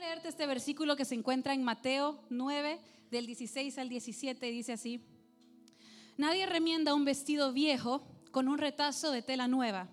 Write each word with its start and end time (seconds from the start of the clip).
leerte 0.00 0.28
este 0.28 0.46
versículo 0.46 0.96
que 0.96 1.04
se 1.04 1.14
encuentra 1.14 1.52
en 1.52 1.62
Mateo 1.62 2.24
9, 2.30 2.80
del 3.10 3.26
16 3.26 3.76
al 3.76 3.90
17, 3.90 4.50
dice 4.50 4.72
así, 4.72 5.04
Nadie 6.16 6.46
remienda 6.46 6.94
un 6.94 7.04
vestido 7.04 7.52
viejo 7.52 8.02
con 8.30 8.48
un 8.48 8.56
retazo 8.56 9.10
de 9.10 9.20
tela 9.20 9.46
nueva, 9.46 9.88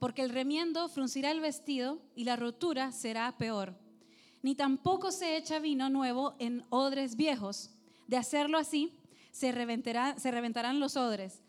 porque 0.00 0.22
el 0.22 0.30
remiendo 0.30 0.88
fruncirá 0.88 1.30
el 1.30 1.38
vestido 1.38 2.02
y 2.16 2.24
la 2.24 2.34
rotura 2.34 2.90
será 2.90 3.30
peor. 3.38 3.78
Ni 4.42 4.56
tampoco 4.56 5.12
se 5.12 5.36
echa 5.36 5.60
vino 5.60 5.88
nuevo 5.88 6.34
en 6.40 6.64
odres 6.70 7.14
viejos. 7.14 7.70
De 8.08 8.16
hacerlo 8.16 8.58
así, 8.58 8.98
se, 9.30 9.52
se 9.52 10.30
reventarán 10.32 10.80
los 10.80 10.96
odres, 10.96 11.42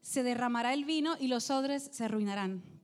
se 0.00 0.24
derramará 0.24 0.74
el 0.74 0.84
vino 0.84 1.14
y 1.20 1.28
los 1.28 1.48
odres 1.48 1.90
se 1.92 2.04
arruinarán. 2.04 2.81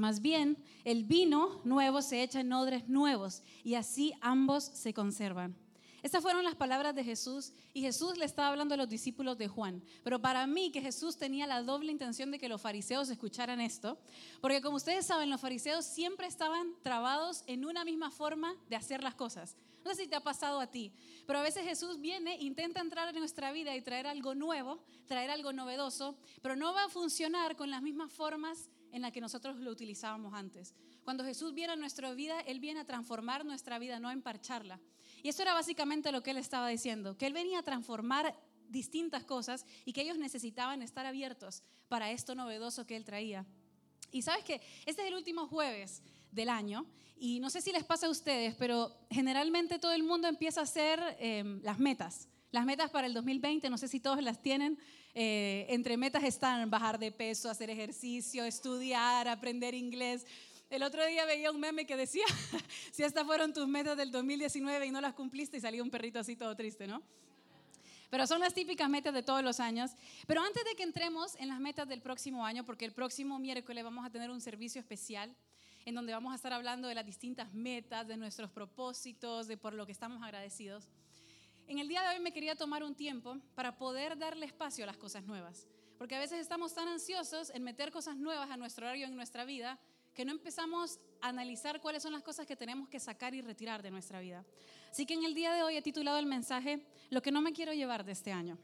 Más 0.00 0.22
bien, 0.22 0.56
el 0.84 1.04
vino 1.04 1.60
nuevo 1.62 2.00
se 2.00 2.22
echa 2.22 2.40
en 2.40 2.54
odres 2.54 2.88
nuevos 2.88 3.42
y 3.62 3.74
así 3.74 4.14
ambos 4.22 4.64
se 4.64 4.94
conservan. 4.94 5.54
Estas 6.02 6.22
fueron 6.22 6.42
las 6.42 6.54
palabras 6.54 6.94
de 6.94 7.04
Jesús 7.04 7.52
y 7.74 7.82
Jesús 7.82 8.16
le 8.16 8.24
estaba 8.24 8.48
hablando 8.48 8.72
a 8.72 8.78
los 8.78 8.88
discípulos 8.88 9.36
de 9.36 9.48
Juan. 9.48 9.82
Pero 10.02 10.18
para 10.18 10.46
mí 10.46 10.72
que 10.72 10.80
Jesús 10.80 11.18
tenía 11.18 11.46
la 11.46 11.62
doble 11.62 11.92
intención 11.92 12.30
de 12.30 12.38
que 12.38 12.48
los 12.48 12.62
fariseos 12.62 13.10
escucharan 13.10 13.60
esto, 13.60 13.98
porque 14.40 14.62
como 14.62 14.76
ustedes 14.76 15.04
saben, 15.04 15.28
los 15.28 15.42
fariseos 15.42 15.84
siempre 15.84 16.26
estaban 16.26 16.72
trabados 16.80 17.44
en 17.46 17.66
una 17.66 17.84
misma 17.84 18.10
forma 18.10 18.56
de 18.70 18.76
hacer 18.76 19.02
las 19.02 19.14
cosas. 19.14 19.54
No 19.84 19.90
sé 19.90 20.04
si 20.04 20.08
te 20.08 20.16
ha 20.16 20.22
pasado 20.22 20.60
a 20.60 20.70
ti, 20.70 20.94
pero 21.26 21.40
a 21.40 21.42
veces 21.42 21.64
Jesús 21.64 22.00
viene, 22.00 22.38
intenta 22.38 22.80
entrar 22.80 23.06
en 23.10 23.20
nuestra 23.20 23.52
vida 23.52 23.76
y 23.76 23.82
traer 23.82 24.06
algo 24.06 24.34
nuevo, 24.34 24.82
traer 25.06 25.30
algo 25.30 25.52
novedoso, 25.52 26.16
pero 26.40 26.56
no 26.56 26.72
va 26.72 26.84
a 26.84 26.88
funcionar 26.88 27.54
con 27.54 27.70
las 27.70 27.82
mismas 27.82 28.10
formas 28.10 28.70
en 28.92 29.02
las 29.02 29.12
que 29.12 29.20
nosotros 29.20 29.56
lo 29.56 29.70
utilizábamos 29.70 30.34
antes. 30.34 30.74
Cuando 31.04 31.24
Jesús 31.24 31.54
viene 31.54 31.72
a 31.72 31.76
nuestra 31.76 32.12
vida, 32.12 32.40
Él 32.40 32.60
viene 32.60 32.80
a 32.80 32.84
transformar 32.84 33.44
nuestra 33.44 33.78
vida, 33.78 34.00
no 34.00 34.08
a 34.08 34.12
emparcharla. 34.12 34.80
Y 35.22 35.28
eso 35.28 35.42
era 35.42 35.54
básicamente 35.54 36.12
lo 36.12 36.22
que 36.22 36.30
Él 36.30 36.38
estaba 36.38 36.68
diciendo, 36.68 37.16
que 37.16 37.26
Él 37.26 37.32
venía 37.32 37.60
a 37.60 37.62
transformar 37.62 38.34
distintas 38.68 39.24
cosas 39.24 39.66
y 39.84 39.92
que 39.92 40.02
ellos 40.02 40.18
necesitaban 40.18 40.82
estar 40.82 41.06
abiertos 41.06 41.62
para 41.88 42.10
esto 42.10 42.34
novedoso 42.34 42.86
que 42.86 42.96
Él 42.96 43.04
traía. 43.04 43.46
Y 44.12 44.22
sabes 44.22 44.44
que 44.44 44.60
este 44.86 45.02
es 45.02 45.08
el 45.08 45.14
último 45.14 45.46
jueves 45.46 46.02
del 46.30 46.48
año 46.48 46.86
y 47.16 47.38
no 47.40 47.50
sé 47.50 47.60
si 47.60 47.70
les 47.70 47.84
pasa 47.84 48.06
a 48.06 48.10
ustedes, 48.10 48.54
pero 48.54 48.96
generalmente 49.10 49.78
todo 49.78 49.92
el 49.92 50.02
mundo 50.02 50.26
empieza 50.26 50.60
a 50.60 50.64
hacer 50.64 51.00
em, 51.18 51.60
las 51.62 51.78
metas. 51.78 52.28
Las 52.52 52.64
metas 52.64 52.90
para 52.90 53.06
el 53.06 53.14
2020, 53.14 53.70
no 53.70 53.78
sé 53.78 53.86
si 53.86 54.00
todos 54.00 54.22
las 54.22 54.42
tienen. 54.42 54.78
Eh, 55.14 55.66
entre 55.68 55.96
metas 55.96 56.24
están 56.24 56.68
bajar 56.68 56.98
de 56.98 57.12
peso, 57.12 57.48
hacer 57.48 57.70
ejercicio, 57.70 58.44
estudiar, 58.44 59.28
aprender 59.28 59.74
inglés. 59.74 60.26
El 60.68 60.82
otro 60.82 61.04
día 61.06 61.24
veía 61.24 61.50
un 61.52 61.60
meme 61.60 61.86
que 61.86 61.96
decía, 61.96 62.24
si 62.92 63.04
estas 63.04 63.24
fueron 63.24 63.52
tus 63.52 63.68
metas 63.68 63.96
del 63.96 64.10
2019 64.10 64.86
y 64.86 64.90
no 64.90 65.00
las 65.00 65.14
cumpliste 65.14 65.58
y 65.58 65.60
salió 65.60 65.82
un 65.82 65.90
perrito 65.90 66.18
así 66.18 66.34
todo 66.34 66.56
triste, 66.56 66.86
¿no? 66.88 67.02
Pero 68.10 68.26
son 68.26 68.40
las 68.40 68.52
típicas 68.52 68.90
metas 68.90 69.14
de 69.14 69.22
todos 69.22 69.44
los 69.44 69.60
años. 69.60 69.92
Pero 70.26 70.42
antes 70.42 70.64
de 70.64 70.74
que 70.74 70.82
entremos 70.82 71.36
en 71.36 71.46
las 71.46 71.60
metas 71.60 71.86
del 71.88 72.02
próximo 72.02 72.44
año, 72.44 72.64
porque 72.64 72.84
el 72.84 72.92
próximo 72.92 73.38
miércoles 73.38 73.84
vamos 73.84 74.04
a 74.04 74.10
tener 74.10 74.30
un 74.30 74.40
servicio 74.40 74.80
especial 74.80 75.32
en 75.84 75.94
donde 75.94 76.12
vamos 76.12 76.32
a 76.32 76.36
estar 76.36 76.52
hablando 76.52 76.88
de 76.88 76.96
las 76.96 77.06
distintas 77.06 77.52
metas, 77.54 78.08
de 78.08 78.16
nuestros 78.16 78.50
propósitos, 78.50 79.46
de 79.46 79.56
por 79.56 79.72
lo 79.72 79.86
que 79.86 79.92
estamos 79.92 80.22
agradecidos. 80.22 80.88
En 81.70 81.78
el 81.78 81.86
día 81.86 82.02
de 82.02 82.16
hoy 82.16 82.20
me 82.20 82.32
quería 82.32 82.56
tomar 82.56 82.82
un 82.82 82.96
tiempo 82.96 83.38
para 83.54 83.78
poder 83.78 84.18
darle 84.18 84.44
espacio 84.44 84.82
a 84.82 84.88
las 84.88 84.96
cosas 84.96 85.22
nuevas, 85.22 85.68
porque 85.98 86.16
a 86.16 86.18
veces 86.18 86.40
estamos 86.40 86.74
tan 86.74 86.88
ansiosos 86.88 87.48
en 87.50 87.62
meter 87.62 87.92
cosas 87.92 88.16
nuevas 88.16 88.50
a 88.50 88.56
nuestro 88.56 88.86
horario 88.86 89.06
en 89.06 89.14
nuestra 89.14 89.44
vida 89.44 89.78
que 90.12 90.24
no 90.24 90.32
empezamos 90.32 90.98
a 91.20 91.28
analizar 91.28 91.80
cuáles 91.80 92.02
son 92.02 92.12
las 92.12 92.24
cosas 92.24 92.44
que 92.44 92.56
tenemos 92.56 92.88
que 92.88 92.98
sacar 92.98 93.36
y 93.36 93.40
retirar 93.40 93.82
de 93.82 93.92
nuestra 93.92 94.18
vida. 94.18 94.44
Así 94.90 95.06
que 95.06 95.14
en 95.14 95.22
el 95.22 95.32
día 95.32 95.52
de 95.52 95.62
hoy 95.62 95.76
he 95.76 95.82
titulado 95.82 96.18
el 96.18 96.26
mensaje 96.26 96.84
Lo 97.08 97.22
que 97.22 97.30
no 97.30 97.40
me 97.40 97.52
quiero 97.52 97.72
llevar 97.72 98.04
de 98.04 98.10
este 98.10 98.32
año. 98.32 98.58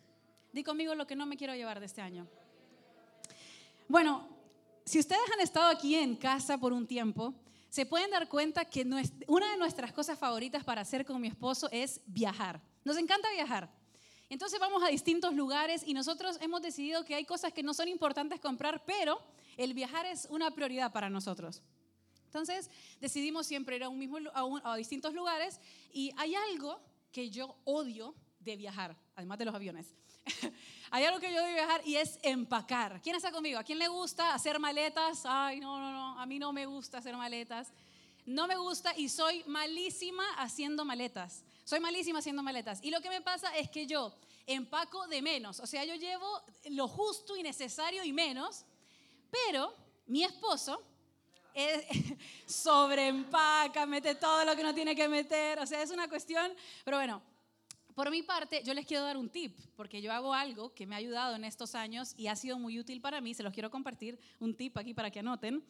Di 0.52 0.64
conmigo 0.64 0.96
lo 0.96 1.06
que 1.06 1.14
no 1.14 1.26
me 1.26 1.36
quiero 1.36 1.54
llevar 1.54 1.78
de 1.78 1.86
este 1.86 2.00
año. 2.00 2.26
Bueno, 3.86 4.28
si 4.84 4.98
ustedes 4.98 5.22
han 5.32 5.42
estado 5.42 5.68
aquí 5.68 5.94
en 5.94 6.16
casa 6.16 6.58
por 6.58 6.72
un 6.72 6.88
tiempo, 6.88 7.34
se 7.68 7.86
pueden 7.86 8.10
dar 8.10 8.28
cuenta 8.28 8.64
que 8.64 8.82
una 9.28 9.52
de 9.52 9.58
nuestras 9.58 9.92
cosas 9.92 10.18
favoritas 10.18 10.64
para 10.64 10.80
hacer 10.80 11.06
con 11.06 11.20
mi 11.20 11.28
esposo 11.28 11.68
es 11.70 12.00
viajar. 12.04 12.60
Nos 12.86 12.98
encanta 12.98 13.28
viajar. 13.32 13.68
Entonces 14.28 14.60
vamos 14.60 14.80
a 14.80 14.86
distintos 14.86 15.34
lugares 15.34 15.82
y 15.84 15.92
nosotros 15.92 16.38
hemos 16.40 16.62
decidido 16.62 17.04
que 17.04 17.16
hay 17.16 17.24
cosas 17.24 17.52
que 17.52 17.64
no 17.64 17.74
son 17.74 17.88
importantes 17.88 18.38
comprar, 18.38 18.84
pero 18.84 19.20
el 19.56 19.74
viajar 19.74 20.06
es 20.06 20.28
una 20.30 20.52
prioridad 20.52 20.92
para 20.92 21.10
nosotros. 21.10 21.64
Entonces 22.26 22.70
decidimos 23.00 23.48
siempre 23.48 23.74
ir 23.74 23.82
a, 23.82 23.88
un 23.88 23.98
mismo, 23.98 24.18
a, 24.32 24.72
a 24.72 24.76
distintos 24.76 25.14
lugares 25.14 25.58
y 25.92 26.12
hay 26.16 26.36
algo 26.36 26.80
que 27.10 27.28
yo 27.28 27.56
odio 27.64 28.14
de 28.38 28.54
viajar, 28.54 28.96
además 29.16 29.38
de 29.38 29.46
los 29.46 29.54
aviones. 29.56 29.96
hay 30.92 31.02
algo 31.06 31.18
que 31.18 31.32
yo 31.32 31.38
odio 31.38 31.48
de 31.48 31.54
viajar 31.54 31.80
y 31.84 31.96
es 31.96 32.20
empacar. 32.22 33.02
¿Quién 33.02 33.16
está 33.16 33.32
conmigo? 33.32 33.58
¿A 33.58 33.64
quién 33.64 33.80
le 33.80 33.88
gusta 33.88 34.32
hacer 34.32 34.60
maletas? 34.60 35.22
Ay, 35.24 35.58
no, 35.58 35.76
no, 35.80 35.90
no, 35.90 36.20
a 36.20 36.24
mí 36.24 36.38
no 36.38 36.52
me 36.52 36.66
gusta 36.66 36.98
hacer 36.98 37.16
maletas. 37.16 37.72
No 38.26 38.46
me 38.46 38.54
gusta 38.54 38.96
y 38.96 39.08
soy 39.08 39.42
malísima 39.48 40.22
haciendo 40.36 40.84
maletas. 40.84 41.42
Soy 41.66 41.80
malísima 41.80 42.20
haciendo 42.20 42.44
maletas. 42.44 42.78
Y 42.80 42.92
lo 42.92 43.00
que 43.00 43.10
me 43.10 43.20
pasa 43.20 43.56
es 43.56 43.68
que 43.68 43.88
yo 43.88 44.14
empaco 44.46 45.08
de 45.08 45.20
menos. 45.20 45.58
O 45.58 45.66
sea, 45.66 45.84
yo 45.84 45.96
llevo 45.96 46.40
lo 46.70 46.86
justo 46.86 47.36
y 47.36 47.42
necesario 47.42 48.04
y 48.04 48.12
menos. 48.12 48.64
Pero 49.28 49.74
mi 50.06 50.22
esposo 50.22 50.80
sobreempaca, 52.46 53.84
mete 53.84 54.14
todo 54.14 54.44
lo 54.44 54.54
que 54.54 54.62
no 54.62 54.72
tiene 54.72 54.94
que 54.94 55.08
meter. 55.08 55.58
O 55.58 55.66
sea, 55.66 55.82
es 55.82 55.90
una 55.90 56.08
cuestión. 56.08 56.52
Pero 56.84 56.98
bueno, 56.98 57.20
por 57.96 58.12
mi 58.12 58.22
parte, 58.22 58.62
yo 58.62 58.72
les 58.72 58.86
quiero 58.86 59.02
dar 59.02 59.16
un 59.16 59.28
tip, 59.28 59.58
porque 59.74 60.00
yo 60.00 60.12
hago 60.12 60.32
algo 60.34 60.72
que 60.72 60.86
me 60.86 60.94
ha 60.94 60.98
ayudado 60.98 61.34
en 61.34 61.42
estos 61.42 61.74
años 61.74 62.14
y 62.16 62.28
ha 62.28 62.36
sido 62.36 62.60
muy 62.60 62.78
útil 62.78 63.00
para 63.00 63.20
mí. 63.20 63.34
Se 63.34 63.42
los 63.42 63.52
quiero 63.52 63.72
compartir. 63.72 64.20
Un 64.38 64.54
tip 64.54 64.78
aquí 64.78 64.94
para 64.94 65.10
que 65.10 65.18
anoten. 65.18 65.64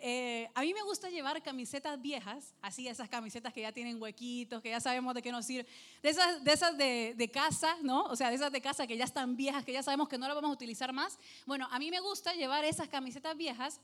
Eh, 0.00 0.48
a 0.54 0.60
mí 0.60 0.74
me 0.74 0.82
gusta 0.82 1.08
llevar 1.08 1.42
camisetas 1.42 2.00
viejas, 2.00 2.54
así 2.60 2.86
esas 2.86 3.08
camisetas 3.08 3.52
que 3.52 3.62
ya 3.62 3.72
tienen 3.72 4.00
huequitos, 4.00 4.60
que 4.60 4.70
ya 4.70 4.80
sabemos 4.80 5.14
de 5.14 5.22
qué 5.22 5.32
nos 5.32 5.46
sirven, 5.46 5.66
de 6.02 6.10
esas, 6.10 6.76
de, 6.76 7.30
casa, 7.32 7.76
¿no? 7.82 8.04
O 8.04 8.16
sea, 8.16 8.28
de 8.28 8.36
esas 8.36 8.52
de 8.52 8.60
casa 8.60 8.86
que 8.86 8.96
ya 8.96 9.04
están 9.04 9.36
viejas, 9.36 9.64
que 9.64 9.72
ya 9.72 9.82
sabemos 9.82 10.08
que 10.08 10.18
no 10.18 10.26
las 10.26 10.34
vamos 10.34 10.50
a 10.50 10.54
utilizar 10.54 10.92
más. 10.92 11.18
Bueno, 11.46 11.66
a 11.70 11.78
mí 11.78 11.90
me 11.90 12.00
gusta 12.00 12.34
llevar 12.34 12.64
esas 12.64 12.88
camisetas 12.88 13.36
viejas. 13.36 13.80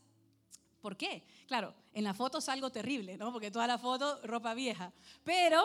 ¿Por 0.80 0.96
qué? 0.96 1.22
Claro, 1.46 1.74
en 1.94 2.04
la 2.04 2.12
foto 2.12 2.40
salgo 2.40 2.70
terrible, 2.70 3.16
¿no? 3.16 3.32
Porque 3.32 3.50
toda 3.50 3.66
la 3.66 3.78
foto, 3.78 4.20
ropa 4.24 4.52
vieja. 4.52 4.92
Pero 5.24 5.62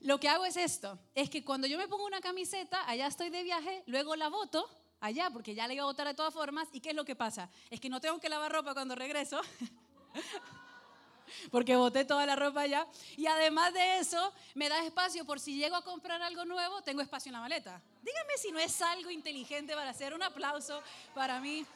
lo 0.00 0.20
que 0.20 0.28
hago 0.28 0.44
es 0.44 0.56
esto, 0.56 0.98
es 1.14 1.28
que 1.28 1.44
cuando 1.44 1.66
yo 1.66 1.78
me 1.78 1.88
pongo 1.88 2.06
una 2.06 2.20
camiseta, 2.20 2.88
allá 2.88 3.06
estoy 3.06 3.30
de 3.30 3.42
viaje, 3.42 3.82
luego 3.86 4.14
la 4.14 4.28
boto 4.28 4.68
allá, 5.00 5.30
porque 5.30 5.54
ya 5.54 5.66
la 5.66 5.74
iba 5.74 5.82
a 5.82 5.86
botar 5.86 6.06
de 6.06 6.14
todas 6.14 6.34
formas, 6.34 6.68
¿y 6.72 6.80
qué 6.80 6.90
es 6.90 6.96
lo 6.96 7.04
que 7.04 7.16
pasa? 7.16 7.50
Es 7.70 7.80
que 7.80 7.88
no 7.88 8.00
tengo 8.00 8.18
que 8.20 8.28
lavar 8.28 8.52
ropa 8.52 8.74
cuando 8.74 8.94
regreso. 8.94 9.40
porque 11.50 11.76
boté 11.76 12.04
toda 12.04 12.26
la 12.26 12.36
ropa 12.36 12.62
allá. 12.62 12.86
Y 13.16 13.26
además 13.26 13.72
de 13.72 13.98
eso, 13.98 14.32
me 14.54 14.68
da 14.68 14.84
espacio 14.84 15.24
por 15.24 15.40
si 15.40 15.56
llego 15.56 15.76
a 15.76 15.82
comprar 15.82 16.22
algo 16.22 16.44
nuevo, 16.44 16.82
tengo 16.82 17.02
espacio 17.02 17.30
en 17.30 17.34
la 17.34 17.40
maleta. 17.40 17.82
Dígame 18.02 18.38
si 18.38 18.52
no 18.52 18.58
es 18.58 18.80
algo 18.82 19.10
inteligente 19.10 19.74
para 19.74 19.90
hacer 19.90 20.14
un 20.14 20.22
aplauso 20.22 20.82
para 21.14 21.40
mí. 21.40 21.66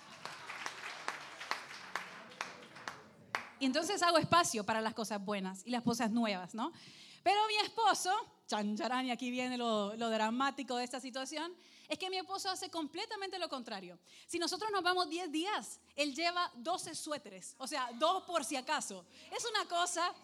Y 3.61 3.67
entonces 3.67 4.03
hago 4.03 4.19
espacio 4.19 4.65
para 4.65 4.81
las 4.81 4.95
cosas 4.95 5.25
buenas 5.25 5.63
y 5.65 5.71
las 5.71 5.83
cosas 5.83 6.11
nuevas, 6.11 6.53
¿no? 6.55 6.73
Pero 7.23 7.39
mi 7.47 7.55
esposo, 7.65 8.11
chancharán, 8.49 9.07
y 9.07 9.13
aquí 9.13 9.31
viene 9.31 9.57
lo, 9.57 9.95
lo 9.95 10.11
dramático 10.11 10.77
de 10.77 10.83
esta 10.83 10.99
situación, 10.99 11.55
es 11.89 11.99
que 11.99 12.11
mi 12.11 12.17
esposo 12.17 12.49
hace 12.49 12.71
completamente 12.71 13.39
lo 13.39 13.49
contrario. 13.49 13.99
Si 14.27 14.39
nosotros 14.39 14.71
nos 14.71 14.83
vamos 14.83 15.09
10 15.09 15.31
días, 15.31 15.81
él 15.97 16.15
lleva 16.15 16.51
12 16.57 16.95
suéteres, 16.95 17.55
o 17.59 17.67
sea, 17.67 17.91
dos 17.95 18.23
por 18.25 18.45
si 18.45 18.57
acaso. 18.57 19.05
Es 19.35 19.45
una 19.45 19.67
cosa... 19.67 20.15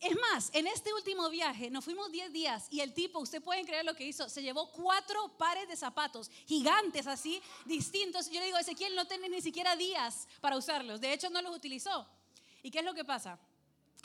Es 0.00 0.14
más, 0.20 0.50
en 0.52 0.66
este 0.66 0.92
último 0.92 1.30
viaje 1.30 1.70
nos 1.70 1.84
fuimos 1.84 2.12
10 2.12 2.30
días 2.30 2.66
y 2.70 2.80
el 2.80 2.92
tipo, 2.92 3.20
usted 3.20 3.40
puede 3.42 3.64
creer 3.64 3.86
lo 3.86 3.94
que 3.94 4.04
hizo, 4.04 4.28
se 4.28 4.42
llevó 4.42 4.70
cuatro 4.70 5.28
pares 5.38 5.66
de 5.66 5.76
zapatos 5.76 6.30
gigantes 6.46 7.06
así, 7.06 7.40
distintos. 7.64 8.28
Yo 8.28 8.40
le 8.40 8.46
digo, 8.46 8.58
Ezequiel, 8.58 8.94
no 8.94 9.06
tiene 9.06 9.30
ni 9.30 9.40
siquiera 9.40 9.76
días 9.76 10.28
para 10.42 10.58
usarlos. 10.58 11.00
De 11.00 11.12
hecho, 11.12 11.30
no 11.30 11.40
los 11.40 11.56
utilizó. 11.56 12.06
¿Y 12.62 12.70
qué 12.70 12.80
es 12.80 12.84
lo 12.84 12.92
que 12.92 13.04
pasa? 13.04 13.38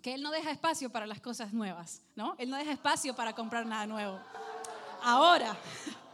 Que 0.01 0.13
él 0.13 0.21
no 0.21 0.31
deja 0.31 0.51
espacio 0.51 0.89
para 0.89 1.05
las 1.05 1.19
cosas 1.19 1.51
nuevas, 1.51 2.01
¿no? 2.15 2.35
Él 2.37 2.49
no 2.49 2.55
deja 2.55 2.71
espacio 2.71 3.13
para 3.13 3.33
comprar 3.33 3.65
nada 3.65 3.85
nuevo. 3.85 4.21
Ahora, 5.01 5.57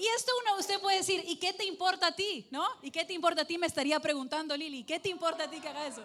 y 0.00 0.06
esto 0.16 0.32
uno, 0.42 0.58
usted 0.58 0.80
puede 0.80 0.96
decir, 0.96 1.22
¿y 1.26 1.36
qué 1.36 1.52
te 1.52 1.64
importa 1.64 2.06
a 2.06 2.16
ti? 2.16 2.48
¿No? 2.50 2.66
¿Y 2.80 2.90
qué 2.90 3.04
te 3.04 3.12
importa 3.12 3.42
a 3.42 3.44
ti? 3.44 3.58
Me 3.58 3.66
estaría 3.66 4.00
preguntando 4.00 4.56
Lili, 4.56 4.82
¿qué 4.82 4.98
te 4.98 5.10
importa 5.10 5.44
a 5.44 5.50
ti 5.50 5.60
que 5.60 5.68
haga 5.68 5.86
eso? 5.86 6.02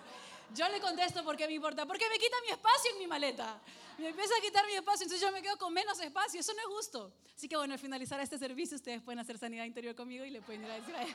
Yo 0.53 0.68
le 0.68 0.81
contesto, 0.81 1.24
¿por 1.24 1.38
qué 1.38 1.47
me 1.47 1.53
importa? 1.53 1.86
Porque 1.86 2.09
me 2.09 2.18
quita 2.18 2.36
mi 2.45 2.51
espacio 2.51 2.92
en 2.92 3.00
mi 3.00 3.07
maleta. 3.07 3.57
Me 3.97 4.09
empieza 4.09 4.33
a 4.38 4.42
quitar 4.42 4.65
mi 4.65 4.74
espacio, 4.74 5.03
entonces 5.03 5.25
yo 5.25 5.31
me 5.31 5.42
quedo 5.42 5.57
con 5.57 5.74
menos 5.74 5.97
espacio. 6.01 6.42
Eso 6.42 6.53
no 6.53 6.59
es 6.59 6.65
justo. 6.65 7.13
Así 7.33 7.47
que 7.47 7.56
bueno, 7.56 7.74
al 7.74 7.80
finalizar 7.80 8.19
este 8.19 8.38
servicio, 8.38 8.75
ustedes 8.75 9.01
pueden 9.01 9.19
hacer 9.19 9.38
sanidad 9.38 9.63
interior 9.63 9.95
conmigo 9.95 10.25
y 10.25 10.30
le 10.30 10.42
pueden 10.42 10.65
ir 10.65 10.71
a 10.71 10.75
decir 10.75 10.94
a. 10.94 11.06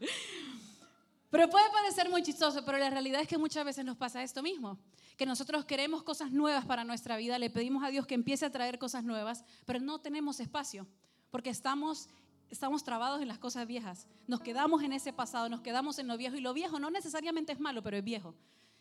Pero 1.30 1.48
puede 1.50 1.70
parecer 1.70 2.08
muy 2.08 2.22
chistoso, 2.22 2.64
pero 2.64 2.78
la 2.78 2.88
realidad 2.88 3.20
es 3.20 3.28
que 3.28 3.36
muchas 3.36 3.62
veces 3.62 3.84
nos 3.84 3.98
pasa 3.98 4.22
esto 4.22 4.42
mismo, 4.42 4.78
que 5.18 5.26
nosotros 5.26 5.66
queremos 5.66 6.02
cosas 6.02 6.32
nuevas 6.32 6.64
para 6.64 6.84
nuestra 6.84 7.18
vida, 7.18 7.38
le 7.38 7.50
pedimos 7.50 7.84
a 7.84 7.90
Dios 7.90 8.06
que 8.06 8.14
empiece 8.14 8.46
a 8.46 8.50
traer 8.50 8.78
cosas 8.78 9.04
nuevas, 9.04 9.44
pero 9.66 9.78
no 9.78 10.00
tenemos 10.00 10.40
espacio, 10.40 10.86
porque 11.30 11.50
estamos 11.50 12.08
estamos 12.50 12.82
trabados 12.82 13.20
en 13.20 13.28
las 13.28 13.38
cosas 13.38 13.66
viejas. 13.66 14.06
Nos 14.26 14.40
quedamos 14.40 14.82
en 14.82 14.92
ese 14.92 15.12
pasado, 15.12 15.48
nos 15.48 15.60
quedamos 15.60 15.98
en 15.98 16.08
lo 16.08 16.16
viejo 16.16 16.36
y 16.36 16.40
lo 16.40 16.54
viejo 16.54 16.78
no 16.78 16.90
necesariamente 16.90 17.52
es 17.52 17.60
malo, 17.60 17.82
pero 17.82 17.96
es 17.96 18.04
viejo. 18.04 18.34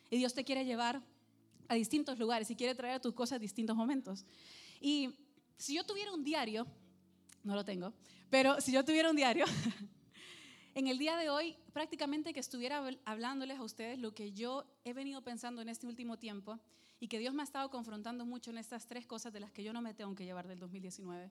Y 0.10 0.18
Dios 0.18 0.34
te 0.34 0.44
quiere 0.44 0.66
llevar 0.66 1.02
a 1.68 1.76
distintos 1.76 2.18
lugares 2.18 2.50
y 2.50 2.56
quiere 2.56 2.76
traer 2.76 2.96
a 2.96 3.02
tus 3.02 3.14
cosas 3.14 3.38
a 3.38 3.40
distintos 3.40 3.76
momentos. 3.76 4.26
Y 4.80 5.16
si 5.58 5.76
yo 5.76 5.86
tuviera 5.86 6.14
un 6.14 6.24
diario, 6.24 6.66
no 7.44 7.56
lo 7.56 7.66
tengo, 7.66 7.94
pero 8.30 8.62
si 8.62 8.72
yo 8.72 8.86
tuviera 8.86 9.10
un 9.10 9.16
diario, 9.16 9.46
en 10.76 10.88
el 10.88 10.98
día 10.98 11.18
de 11.18 11.30
hoy 11.30 11.58
prácticamente 11.74 12.34
que 12.34 12.40
estuviera 12.40 12.84
hablándoles 13.06 13.60
a 13.60 13.64
ustedes 13.64 14.00
lo 14.00 14.14
que 14.14 14.32
yo 14.32 14.66
he 14.86 14.94
venido 14.94 15.22
pensando 15.24 15.62
en 15.62 15.70
este 15.70 15.88
último 15.88 16.18
tiempo 16.18 16.60
y 17.00 17.08
que 17.08 17.20
Dios 17.20 17.34
me 17.34 17.42
ha 17.42 17.44
estado 17.44 17.70
confrontando 17.70 18.26
mucho 18.26 18.52
en 18.52 18.58
estas 18.58 18.88
tres 18.88 19.06
cosas 19.06 19.34
de 19.34 19.40
las 19.40 19.52
que 19.52 19.64
yo 19.64 19.74
no 19.74 19.82
me 19.82 19.94
tengo 19.94 20.16
que 20.16 20.26
llevar 20.26 20.48
del 20.48 20.60
2019. 20.60 21.30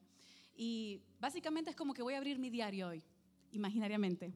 Y 0.57 1.03
básicamente 1.19 1.69
es 1.69 1.75
como 1.75 1.93
que 1.93 2.01
voy 2.01 2.15
a 2.15 2.17
abrir 2.17 2.39
mi 2.39 2.49
diario 2.49 2.89
hoy, 2.89 3.03
imaginariamente. 3.51 4.33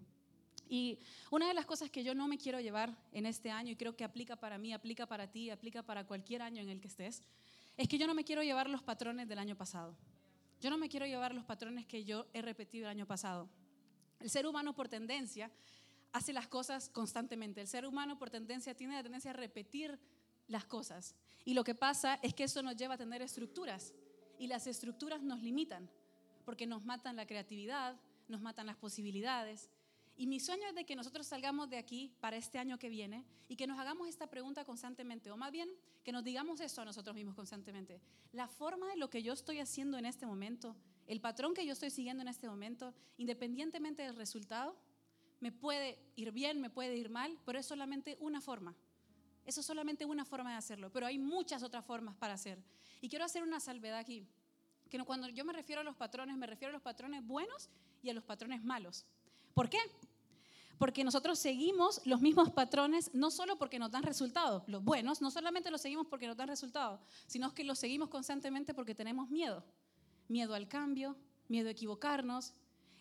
Y 0.69 0.99
una 1.31 1.47
de 1.47 1.53
las 1.53 1.65
cosas 1.65 1.89
que 1.89 2.03
yo 2.03 2.15
no 2.15 2.29
me 2.29 2.37
quiero 2.37 2.61
llevar 2.61 2.95
en 3.11 3.25
este 3.25 3.51
año, 3.51 3.71
y 3.71 3.75
creo 3.75 3.97
que 3.97 4.05
aplica 4.05 4.37
para 4.37 4.57
mí, 4.57 4.71
aplica 4.71 5.05
para 5.05 5.29
ti, 5.29 5.49
aplica 5.49 5.83
para 5.83 6.05
cualquier 6.05 6.43
año 6.43 6.61
en 6.61 6.69
el 6.69 6.79
que 6.79 6.87
estés, 6.87 7.23
es 7.75 7.87
que 7.87 7.97
yo 7.97 8.07
no 8.07 8.13
me 8.13 8.23
quiero 8.23 8.43
llevar 8.43 8.69
los 8.69 8.83
patrones 8.83 9.27
del 9.27 9.39
año 9.39 9.57
pasado. 9.57 9.97
Yo 10.61 10.69
no 10.69 10.77
me 10.77 10.87
quiero 10.87 11.07
llevar 11.07 11.33
los 11.33 11.43
patrones 11.43 11.87
que 11.87 12.05
yo 12.05 12.27
he 12.33 12.41
repetido 12.41 12.85
el 12.85 12.91
año 12.91 13.07
pasado. 13.07 13.49
El 14.19 14.29
ser 14.29 14.45
humano 14.45 14.75
por 14.75 14.87
tendencia 14.87 15.51
hace 16.13 16.33
las 16.33 16.47
cosas 16.47 16.87
constantemente. 16.89 17.61
El 17.61 17.67
ser 17.67 17.85
humano 17.85 18.19
por 18.19 18.29
tendencia 18.29 18.75
tiene 18.75 18.95
la 18.95 19.03
tendencia 19.03 19.31
a 19.31 19.33
repetir 19.33 19.99
las 20.47 20.65
cosas. 20.65 21.15
Y 21.45 21.53
lo 21.53 21.63
que 21.63 21.73
pasa 21.73 22.19
es 22.21 22.33
que 22.33 22.43
eso 22.43 22.61
nos 22.61 22.75
lleva 22.75 22.93
a 22.93 22.97
tener 22.97 23.21
estructuras. 23.21 23.93
Y 24.37 24.47
las 24.47 24.67
estructuras 24.67 25.21
nos 25.21 25.41
limitan, 25.41 25.89
porque 26.41 26.67
nos 26.67 26.85
matan 26.85 27.15
la 27.15 27.25
creatividad, 27.25 27.99
nos 28.27 28.41
matan 28.41 28.67
las 28.67 28.77
posibilidades. 28.77 29.69
Y 30.17 30.27
mi 30.27 30.39
sueño 30.39 30.67
es 30.67 30.75
de 30.75 30.85
que 30.85 30.95
nosotros 30.95 31.25
salgamos 31.25 31.69
de 31.69 31.77
aquí 31.77 32.13
para 32.19 32.37
este 32.37 32.59
año 32.59 32.77
que 32.77 32.89
viene 32.89 33.25
y 33.47 33.55
que 33.55 33.67
nos 33.67 33.79
hagamos 33.79 34.07
esta 34.07 34.27
pregunta 34.27 34.65
constantemente, 34.65 35.31
o 35.31 35.37
más 35.37 35.51
bien 35.51 35.69
que 36.03 36.11
nos 36.11 36.23
digamos 36.23 36.59
esto 36.59 36.81
a 36.81 36.85
nosotros 36.85 37.15
mismos 37.15 37.35
constantemente. 37.35 38.01
La 38.31 38.47
forma 38.47 38.87
de 38.87 38.97
lo 38.97 39.09
que 39.09 39.23
yo 39.23 39.33
estoy 39.33 39.59
haciendo 39.59 39.97
en 39.97 40.05
este 40.05 40.25
momento 40.25 40.75
el 41.07 41.19
patrón 41.19 41.53
que 41.53 41.65
yo 41.65 41.73
estoy 41.73 41.89
siguiendo 41.89 42.21
en 42.21 42.29
este 42.29 42.47
momento, 42.47 42.93
independientemente 43.17 44.01
del 44.01 44.15
resultado, 44.15 44.77
me 45.41 45.51
puede 45.51 45.99
ir 46.15 46.31
bien, 46.31 46.61
me 46.61 46.69
puede 46.69 46.95
ir 46.95 47.09
mal, 47.09 47.37
pero 47.45 47.59
es 47.59 47.65
solamente 47.65 48.15
una 48.21 48.39
forma. 48.39 48.75
Eso 49.45 49.59
es 49.59 49.65
solamente 49.65 50.05
una 50.05 50.23
forma 50.23 50.51
de 50.51 50.57
hacerlo, 50.57 50.89
pero 50.91 51.07
hay 51.07 51.17
muchas 51.17 51.63
otras 51.63 51.83
formas 51.83 52.15
para 52.15 52.35
hacer. 52.35 52.63
Y 53.01 53.09
quiero 53.09 53.25
hacer 53.25 53.43
una 53.43 53.59
salvedad 53.59 53.97
aquí, 53.97 54.25
que 54.91 55.03
cuando 55.03 55.27
yo 55.29 55.43
me 55.43 55.53
refiero 55.53 55.81
a 55.81 55.83
los 55.83 55.95
patrones, 55.95 56.37
me 56.37 56.45
refiero 56.45 56.69
a 56.69 56.73
los 56.73 56.83
patrones 56.83 57.25
buenos 57.25 57.69
y 58.03 58.11
a 58.11 58.13
los 58.13 58.23
patrones 58.23 58.63
malos. 58.63 59.05
¿Por 59.55 59.69
qué? 59.69 59.79
Porque 60.77 61.03
nosotros 61.03 61.39
seguimos 61.39 62.01
los 62.05 62.21
mismos 62.21 62.51
patrones 62.51 63.11
no 63.13 63.31
solo 63.31 63.57
porque 63.57 63.79
nos 63.79 63.91
dan 63.91 64.03
resultados, 64.03 64.63
los 64.67 64.83
buenos, 64.83 65.21
no 65.21 65.31
solamente 65.31 65.71
los 65.71 65.81
seguimos 65.81 66.05
porque 66.07 66.27
nos 66.27 66.37
dan 66.37 66.47
resultados, 66.47 66.99
sino 67.25 67.53
que 67.53 67.63
los 67.63 67.79
seguimos 67.79 68.09
constantemente 68.09 68.73
porque 68.73 68.93
tenemos 68.93 69.29
miedo 69.29 69.63
miedo 70.31 70.55
al 70.55 70.67
cambio, 70.67 71.15
miedo 71.47 71.67
a 71.67 71.71
equivocarnos. 71.71 72.53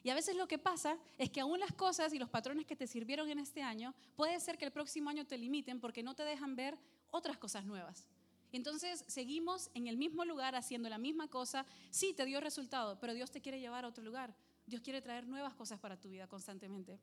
Y 0.02 0.10
a 0.10 0.14
veces 0.14 0.37
lo 0.37 0.48
que 0.48 0.58
pasa 0.58 0.98
es 1.16 1.31
que 1.31 1.40
aún 1.40 1.60
las 1.60 1.72
cosas 1.72 2.12
y 2.12 2.19
los 2.19 2.28
patrones 2.28 2.66
que 2.66 2.76
te 2.76 2.87
sirvieron 2.87 3.28
en 3.31 3.38
este 3.38 3.62
año, 3.62 3.94
puede 4.16 4.38
ser 4.40 4.58
que 4.58 4.64
el 4.64 4.72
próximo 4.72 5.08
año 5.08 5.26
te 5.26 5.38
limiten 5.38 5.81
porque 5.81 6.02
no 6.02 6.14
te 6.14 6.25
dejan 6.25 6.56
ver 6.56 6.76
otras 7.10 7.38
cosas 7.38 7.64
nuevas. 7.64 8.06
Entonces 8.52 9.05
seguimos 9.06 9.70
en 9.75 9.87
el 9.87 9.97
mismo 9.97 10.25
lugar 10.25 10.55
haciendo 10.55 10.88
la 10.88 10.99
misma 10.99 11.29
cosa. 11.29 11.67
Sí, 11.91 12.14
te 12.14 12.25
dio 12.25 12.41
resultado, 12.41 12.99
pero 13.00 13.14
Dios 13.14 13.31
te 13.31 13.41
quiere 13.41 13.61
llevar 13.61 13.85
a 13.85 13.88
otro 13.88 14.05
lugar. 14.05 14.35
Dios 14.67 14.82
quiere 14.82 15.00
traer 15.02 15.26
nuevas 15.26 15.55
cosas 15.55 15.79
para 15.79 15.99
tu 15.99 16.08
vida 16.08 16.26
constantemente. 16.26 16.99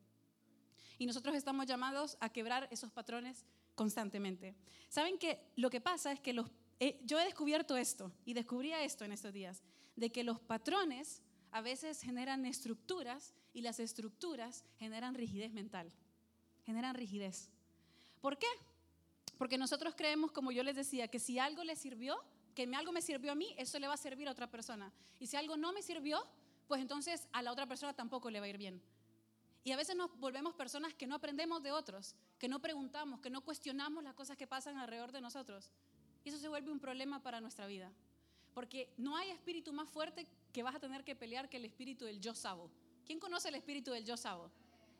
Y 0.98 1.06
nosotros 1.06 1.34
estamos 1.34 1.66
llamados 1.66 2.16
a 2.20 2.28
quebrar 2.28 2.68
esos 2.70 2.90
patrones 2.90 3.44
constantemente. 3.74 4.54
¿Saben 4.88 5.18
que 5.18 5.40
lo 5.56 5.70
que 5.70 5.80
pasa 5.80 6.12
es 6.12 6.20
que 6.20 6.32
los, 6.32 6.50
eh, 6.80 7.00
yo 7.04 7.18
he 7.20 7.24
descubierto 7.24 7.76
esto 7.76 8.12
y 8.24 8.34
descubría 8.34 8.82
esto 8.82 9.04
en 9.04 9.12
estos 9.12 9.32
días? 9.32 9.62
de 9.98 10.10
que 10.10 10.22
los 10.22 10.38
patrones 10.38 11.22
a 11.50 11.60
veces 11.60 12.00
generan 12.00 12.46
estructuras 12.46 13.34
y 13.52 13.62
las 13.62 13.80
estructuras 13.80 14.64
generan 14.78 15.14
rigidez 15.14 15.52
mental, 15.52 15.92
generan 16.64 16.94
rigidez. 16.94 17.50
¿Por 18.20 18.38
qué? 18.38 18.46
Porque 19.38 19.56
nosotros 19.56 19.94
creemos, 19.96 20.32
como 20.32 20.50
yo 20.50 20.62
les 20.62 20.76
decía, 20.76 21.08
que 21.08 21.20
si 21.20 21.38
algo 21.38 21.64
le 21.64 21.76
sirvió, 21.76 22.20
que 22.54 22.68
algo 22.74 22.90
me 22.90 23.00
sirvió 23.00 23.32
a 23.32 23.34
mí, 23.36 23.54
eso 23.56 23.78
le 23.78 23.86
va 23.86 23.94
a 23.94 23.96
servir 23.96 24.28
a 24.28 24.32
otra 24.32 24.50
persona. 24.50 24.92
Y 25.20 25.28
si 25.28 25.36
algo 25.36 25.56
no 25.56 25.72
me 25.72 25.80
sirvió, 25.80 26.26
pues 26.66 26.80
entonces 26.80 27.28
a 27.32 27.40
la 27.40 27.52
otra 27.52 27.66
persona 27.66 27.94
tampoco 27.94 28.30
le 28.30 28.40
va 28.40 28.46
a 28.46 28.48
ir 28.48 28.58
bien. 28.58 28.82
Y 29.62 29.70
a 29.72 29.76
veces 29.76 29.96
nos 29.96 30.16
volvemos 30.18 30.54
personas 30.54 30.92
que 30.94 31.06
no 31.06 31.14
aprendemos 31.14 31.62
de 31.62 31.72
otros, 31.72 32.14
que 32.38 32.48
no 32.48 32.60
preguntamos, 32.60 33.20
que 33.20 33.30
no 33.30 33.42
cuestionamos 33.42 34.02
las 34.02 34.14
cosas 34.14 34.36
que 34.36 34.46
pasan 34.46 34.76
alrededor 34.76 35.12
de 35.12 35.20
nosotros. 35.20 35.70
Y 36.24 36.30
eso 36.30 36.38
se 36.38 36.48
vuelve 36.48 36.72
un 36.72 36.80
problema 36.80 37.22
para 37.22 37.40
nuestra 37.40 37.66
vida. 37.66 37.92
Porque 38.54 38.92
no 38.96 39.16
hay 39.16 39.30
espíritu 39.30 39.72
más 39.72 39.88
fuerte 39.88 40.26
que 40.52 40.62
vas 40.62 40.74
a 40.74 40.80
tener 40.80 41.04
que 41.04 41.14
pelear 41.14 41.48
que 41.48 41.58
el 41.58 41.64
espíritu 41.64 42.06
del 42.06 42.20
yo 42.20 42.34
sabo. 42.34 42.70
¿Quién 43.06 43.20
conoce 43.20 43.50
el 43.50 43.54
espíritu 43.54 43.92
del 43.92 44.04
yo 44.04 44.16
sabo? 44.16 44.50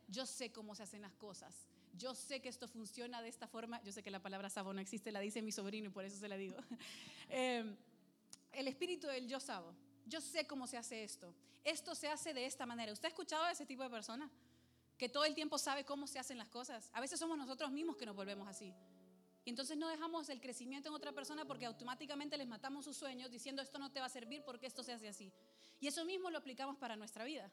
Yo 0.06 0.26
sé 0.26 0.52
cómo 0.52 0.75
se 0.75 0.85
hacen 0.85 1.02
las 1.02 1.12
cosas. 1.14 1.67
Yo 1.99 2.15
sé 2.15 2.41
que 2.41 2.49
esto 2.49 2.69
funciona 2.69 3.21
de 3.21 3.29
esta 3.29 3.47
forma. 3.49 3.83
Yo 3.83 3.93
sé 3.93 4.03
que 4.03 4.11
la 4.11 4.23
palabra 4.23 4.49
sabo 4.49 4.73
no 4.73 4.81
existe, 4.81 5.11
la 5.11 5.21
dice 5.21 5.43
mi 5.43 5.53
sobrino 5.53 5.89
y 5.89 5.91
por 5.91 6.05
eso 6.05 6.17
se 6.17 6.29
la 6.29 6.37
digo. 6.37 6.56
Em, 7.29 7.77
el 8.53 8.69
espíritu 8.69 9.06
del 9.09 9.29
yo 9.29 9.41
sabo. 9.41 9.75
Yo 10.06 10.21
sé 10.21 10.47
cómo 10.47 10.67
se 10.67 10.79
hace 10.79 11.05
esto. 11.05 11.35
Esto 11.65 11.95
se 11.95 12.09
hace 12.09 12.33
de 12.33 12.47
esta 12.47 12.65
manera. 12.65 12.93
¿Usted 12.93 13.06
ha 13.06 13.09
escuchado 13.09 13.45
a 13.45 13.50
ese 13.50 13.67
tipo 13.67 13.83
de 13.83 13.91
persona? 13.91 14.31
Que 14.97 15.09
todo 15.09 15.25
el 15.25 15.35
tiempo 15.35 15.59
sabe 15.59 15.85
cómo 15.85 16.06
se 16.06 16.19
hacen 16.19 16.39
las 16.39 16.49
cosas. 16.49 16.89
A 16.95 17.00
veces 17.00 17.19
somos 17.19 17.37
nosotros 17.37 17.71
mismos 17.71 17.97
que 17.97 18.06
nos 18.06 18.17
volvemos 18.17 18.49
así. 18.49 18.73
Y 19.45 19.50
entonces 19.50 19.77
no 19.77 19.89
dejamos 19.89 20.29
el 20.29 20.41
crecimiento 20.41 20.89
en 20.89 20.95
otra 20.95 21.12
persona 21.12 21.45
porque 21.45 21.67
automáticamente 21.67 22.37
les 22.37 22.47
matamos 22.47 22.85
sus 22.85 22.97
sueños 22.97 23.31
diciendo 23.31 23.61
esto 23.62 23.79
no 23.79 23.91
te 23.91 24.00
va 24.00 24.06
a 24.06 24.11
servir 24.11 24.43
porque 24.45 24.67
esto 24.67 24.83
se 24.83 24.93
hace 24.93 25.09
así. 25.09 25.33
Y 25.81 25.87
eso 25.87 26.05
mismo 26.05 26.31
lo 26.31 26.39
aplicamos 26.39 26.77
para 26.77 26.97
nuestra 26.97 27.25
vida. 27.25 27.50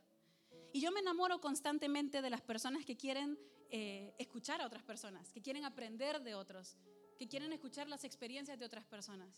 Y 0.75 0.81
yo 0.81 0.91
me 0.91 0.99
enamoro 0.99 1.39
constantemente 1.39 2.21
de 2.21 2.29
las 2.29 2.41
personas 2.41 2.83
que 2.83 2.97
quieren 2.97 3.39
eh, 3.69 4.13
escuchar 4.17 4.61
a 4.61 4.65
otras 4.65 4.83
personas, 4.83 5.31
que 5.31 5.41
quieren 5.41 5.63
aprender 5.63 6.21
de 6.21 6.35
otros, 6.35 6.75
que 7.17 7.29
quieren 7.29 7.53
escuchar 7.53 7.87
las 7.87 8.03
experiencias 8.03 8.59
de 8.59 8.65
otras 8.65 8.83
personas. 8.83 9.29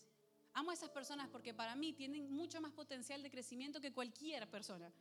Amo 0.55 0.71
a 0.71 0.73
esas 0.73 0.89
personas 0.89 1.29
porque 1.29 1.53
para 1.53 1.75
mí 1.75 1.93
tienen 1.93 2.31
mucho 2.31 2.59
más 2.59 2.71
potencial 2.71 3.21
de 3.21 3.29
crecimiento 3.29 3.79
que 3.79 3.94
cualquier 3.94 4.49
persona. 4.49 4.91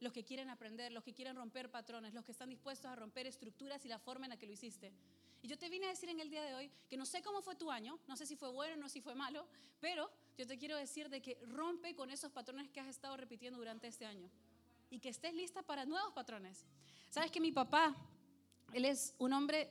Los 0.00 0.12
que 0.12 0.24
quieren 0.24 0.50
aprender, 0.50 0.90
los 0.90 1.04
que 1.04 1.14
quieren 1.14 1.36
romper 1.36 1.70
patrones, 1.70 2.12
los 2.12 2.24
que 2.24 2.32
están 2.32 2.48
dispuestos 2.50 2.90
a 2.90 2.96
romper 2.96 3.28
estructuras 3.28 3.84
y 3.84 3.88
la 3.88 4.00
forma 4.00 4.26
en 4.26 4.30
la 4.30 4.36
que 4.36 4.46
lo 4.46 4.52
hiciste. 4.52 4.92
Y 5.42 5.46
yo 5.46 5.56
te 5.56 5.68
vine 5.68 5.86
a 5.86 5.90
decir 5.90 6.08
en 6.08 6.18
el 6.18 6.28
día 6.28 6.42
de 6.42 6.54
hoy 6.54 6.72
que 6.88 6.96
no 6.96 7.06
sé 7.06 7.22
cómo 7.22 7.40
fue 7.40 7.54
tu 7.54 7.70
año, 7.70 8.00
no 8.08 8.16
sé 8.16 8.26
si 8.26 8.34
fue 8.34 8.50
bueno, 8.50 8.76
no 8.78 8.88
sé 8.88 8.94
si 8.94 9.00
fue 9.00 9.14
malo, 9.14 9.46
pero 9.80 10.10
yo 10.36 10.44
te 10.44 10.58
quiero 10.58 10.76
decir 10.76 11.08
de 11.08 11.22
que 11.22 11.38
rompe 11.46 11.94
con 11.94 12.10
esos 12.10 12.32
patrones 12.32 12.68
que 12.70 12.80
has 12.80 12.88
estado 12.88 13.16
repitiendo 13.16 13.60
durante 13.60 13.86
este 13.86 14.06
año 14.06 14.28
y 14.94 15.00
que 15.00 15.08
estés 15.08 15.34
lista 15.34 15.60
para 15.62 15.84
nuevos 15.84 16.12
patrones. 16.12 16.64
Sabes 17.10 17.32
que 17.32 17.40
mi 17.40 17.50
papá, 17.50 17.96
él 18.72 18.84
es 18.84 19.12
un 19.18 19.32
hombre 19.32 19.68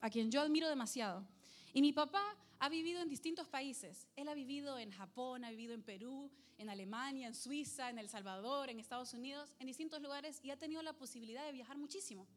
a 0.00 0.08
quien 0.08 0.30
yo 0.30 0.40
admiro 0.40 0.68
demasiado. 0.68 1.26
Y 1.74 1.82
mi 1.82 1.92
papá 1.92 2.22
ha 2.60 2.68
vivido 2.68 3.02
en 3.02 3.08
distintos 3.08 3.48
países. 3.48 4.06
Él 4.14 4.28
ha 4.28 4.34
vivido 4.34 4.78
en 4.78 4.92
Japón, 4.92 5.44
ha 5.44 5.50
vivido 5.50 5.74
en 5.74 5.82
Perú, 5.82 6.30
en 6.58 6.70
Alemania, 6.70 7.26
en 7.26 7.34
Suiza, 7.34 7.90
en 7.90 7.98
El 7.98 8.08
Salvador, 8.08 8.70
en 8.70 8.78
Estados 8.78 9.14
Unidos, 9.14 9.52
en 9.58 9.66
distintos 9.66 10.00
lugares 10.00 10.40
y 10.44 10.52
ha 10.52 10.56
tenido 10.56 10.80
la 10.82 10.92
posibilidad 10.92 11.44
de 11.44 11.50
viajar 11.50 11.76
muchísimo. 11.76 12.28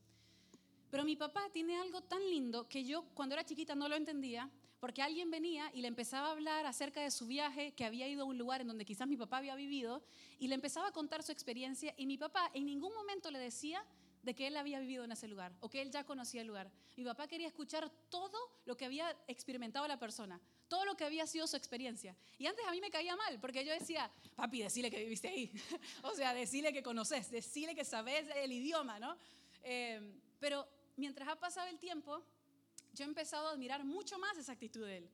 Pero 0.89 1.03
mi 1.03 1.15
papá 1.15 1.43
tiene 1.53 1.77
algo 1.77 2.01
tan 2.01 2.27
lindo 2.27 2.67
que 2.67 2.83
yo 2.83 3.05
cuando 3.13 3.35
era 3.35 3.45
chiquita 3.45 3.75
no 3.75 3.87
lo 3.87 3.95
entendía, 3.95 4.49
porque 4.85 5.01
alguien 5.01 5.31
venía 5.31 5.71
y 5.73 5.81
le 5.81 5.87
empezaba 5.87 6.27
a 6.27 6.31
hablar 6.33 6.67
acerca 6.67 7.01
de 7.01 7.09
su 7.09 7.25
viaje, 7.25 7.71
que 7.71 7.85
había 7.85 8.07
ido 8.07 8.21
a 8.21 8.25
un 8.25 8.37
lugar 8.37 8.61
en 8.61 8.67
donde 8.67 8.85
quizás 8.85 9.07
mi 9.07 9.17
papá 9.17 9.37
había 9.37 9.55
vivido, 9.55 10.03
y 10.37 10.47
le 10.47 10.53
empezaba 10.53 10.89
a 10.89 10.91
contar 10.91 11.23
su 11.23 11.31
experiencia, 11.31 11.95
y 11.97 12.05
mi 12.05 12.19
papá 12.19 12.51
en 12.53 12.67
ningún 12.67 12.93
momento 12.93 13.31
le 13.31 13.39
decía 13.39 13.83
de 14.21 14.35
que 14.35 14.45
él 14.45 14.55
había 14.55 14.79
vivido 14.79 15.03
en 15.03 15.11
ese 15.11 15.27
lugar 15.27 15.55
o 15.59 15.71
que 15.71 15.81
él 15.81 15.89
ya 15.89 16.03
conocía 16.03 16.41
el 16.41 16.47
lugar. 16.47 16.71
Mi 16.97 17.03
papá 17.03 17.27
quería 17.27 17.47
escuchar 17.47 17.89
todo 18.09 18.37
lo 18.65 18.77
que 18.77 18.85
había 18.85 19.09
experimentado 19.27 19.87
la 19.87 19.97
persona, 19.97 20.39
todo 20.67 20.85
lo 20.85 20.95
que 20.95 21.03
había 21.03 21.25
sido 21.25 21.47
su 21.47 21.57
experiencia. 21.57 22.15
Y 22.37 22.45
antes 22.45 22.63
a 22.67 22.69
mí 22.69 22.79
me 22.79 22.91
caía 22.91 23.15
mal, 23.15 23.39
porque 23.39 23.65
yo 23.65 23.73
decía, 23.73 24.11
papi, 24.35 24.61
decile 24.61 24.91
que 24.91 24.99
viviste 24.99 25.29
ahí. 25.29 25.51
o 26.03 26.13
sea, 26.13 26.35
decile 26.35 26.71
que 26.71 26.83
conoces, 26.83 27.31
decile 27.31 27.73
que 27.73 27.85
sabes 27.85 28.29
el 28.35 28.51
idioma, 28.51 28.99
¿no? 28.99 29.17
Eh, 29.63 29.99
pero 30.39 30.67
mientras 30.95 31.27
ha 31.27 31.39
pasado 31.39 31.69
el 31.69 31.79
tiempo, 31.79 32.23
yo 32.95 33.05
he 33.05 33.07
empezado 33.07 33.47
a 33.47 33.51
admirar 33.51 33.83
mucho 33.85 34.17
más 34.17 34.37
esa 34.37 34.53
actitud 34.53 34.85
de 34.85 34.97
él. 34.97 35.09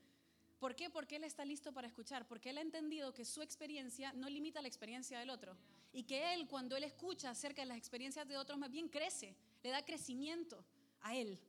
¿Por 0.60 0.76
qué? 0.76 0.90
Porque 0.90 1.16
él 1.16 1.24
está 1.24 1.44
listo 1.44 1.74
para 1.74 1.88
escuchar, 1.88 2.28
porque 2.28 2.52
él 2.52 2.60
ha 2.60 2.62
entendido 2.62 3.14
que 3.14 3.26
su 3.26 3.42
experiencia 3.42 4.14
no 4.14 4.30
limita 4.30 4.62
la 4.62 4.68
experiencia 4.68 5.20
del 5.20 5.32
otro 5.32 5.58
y 5.92 6.04
que 6.04 6.34
él 6.34 6.48
cuando 6.48 6.78
él 6.78 6.84
escucha 6.84 7.32
acerca 7.32 7.64
de 7.64 7.68
las 7.68 7.78
experiencias 7.78 8.28
de 8.28 8.38
otros 8.38 8.58
más 8.58 8.72
bien 8.72 8.88
crece, 8.88 9.36
le 9.64 9.70
da 9.72 9.84
crecimiento 9.84 10.64
a 11.02 11.16
él 11.16 11.40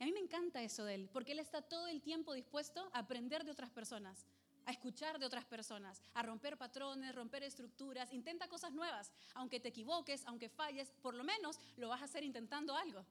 a 0.00 0.04
mí 0.04 0.12
me 0.12 0.20
encanta 0.20 0.62
eso 0.62 0.84
de 0.84 0.96
él, 0.96 1.10
porque 1.12 1.32
él 1.32 1.38
está 1.38 1.62
todo 1.62 1.86
el 1.86 2.02
tiempo 2.02 2.34
dispuesto 2.34 2.90
a 2.92 3.00
aprender 3.00 3.44
de 3.44 3.52
otras 3.52 3.70
personas, 3.70 4.26
a 4.66 4.72
escuchar 4.72 5.18
de 5.18 5.26
otras 5.26 5.44
personas, 5.44 6.02
a 6.14 6.22
romper 6.22 6.56
patrones, 6.56 7.14
romper 7.14 7.42
estructuras, 7.42 8.12
intenta 8.12 8.48
cosas 8.48 8.72
nuevas, 8.72 9.12
aunque 9.34 9.60
te 9.60 9.68
equivoques, 9.68 10.26
aunque 10.26 10.48
falles, 10.48 10.90
por 11.00 11.14
lo 11.14 11.22
menos 11.22 11.58
lo 11.76 11.88
vas 11.88 12.02
a 12.02 12.06
hacer 12.06 12.24
intentando 12.24 12.74
algo, 12.74 13.04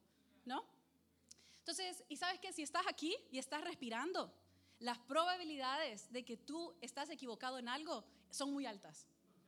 ¿no? 0.44 0.64
Entonces, 1.64 2.04
¿y 2.10 2.16
sabes 2.18 2.38
qué? 2.40 2.52
Si 2.52 2.62
estás 2.62 2.86
aquí 2.86 3.16
y 3.30 3.38
estás 3.38 3.64
respirando, 3.64 4.30
las 4.80 4.98
probabilidades 4.98 6.12
de 6.12 6.22
que 6.22 6.36
tú 6.36 6.74
estás 6.82 7.08
equivocado 7.08 7.58
en 7.58 7.70
algo 7.70 8.04
son 8.28 8.52
muy 8.52 8.66
altas. 8.66 9.06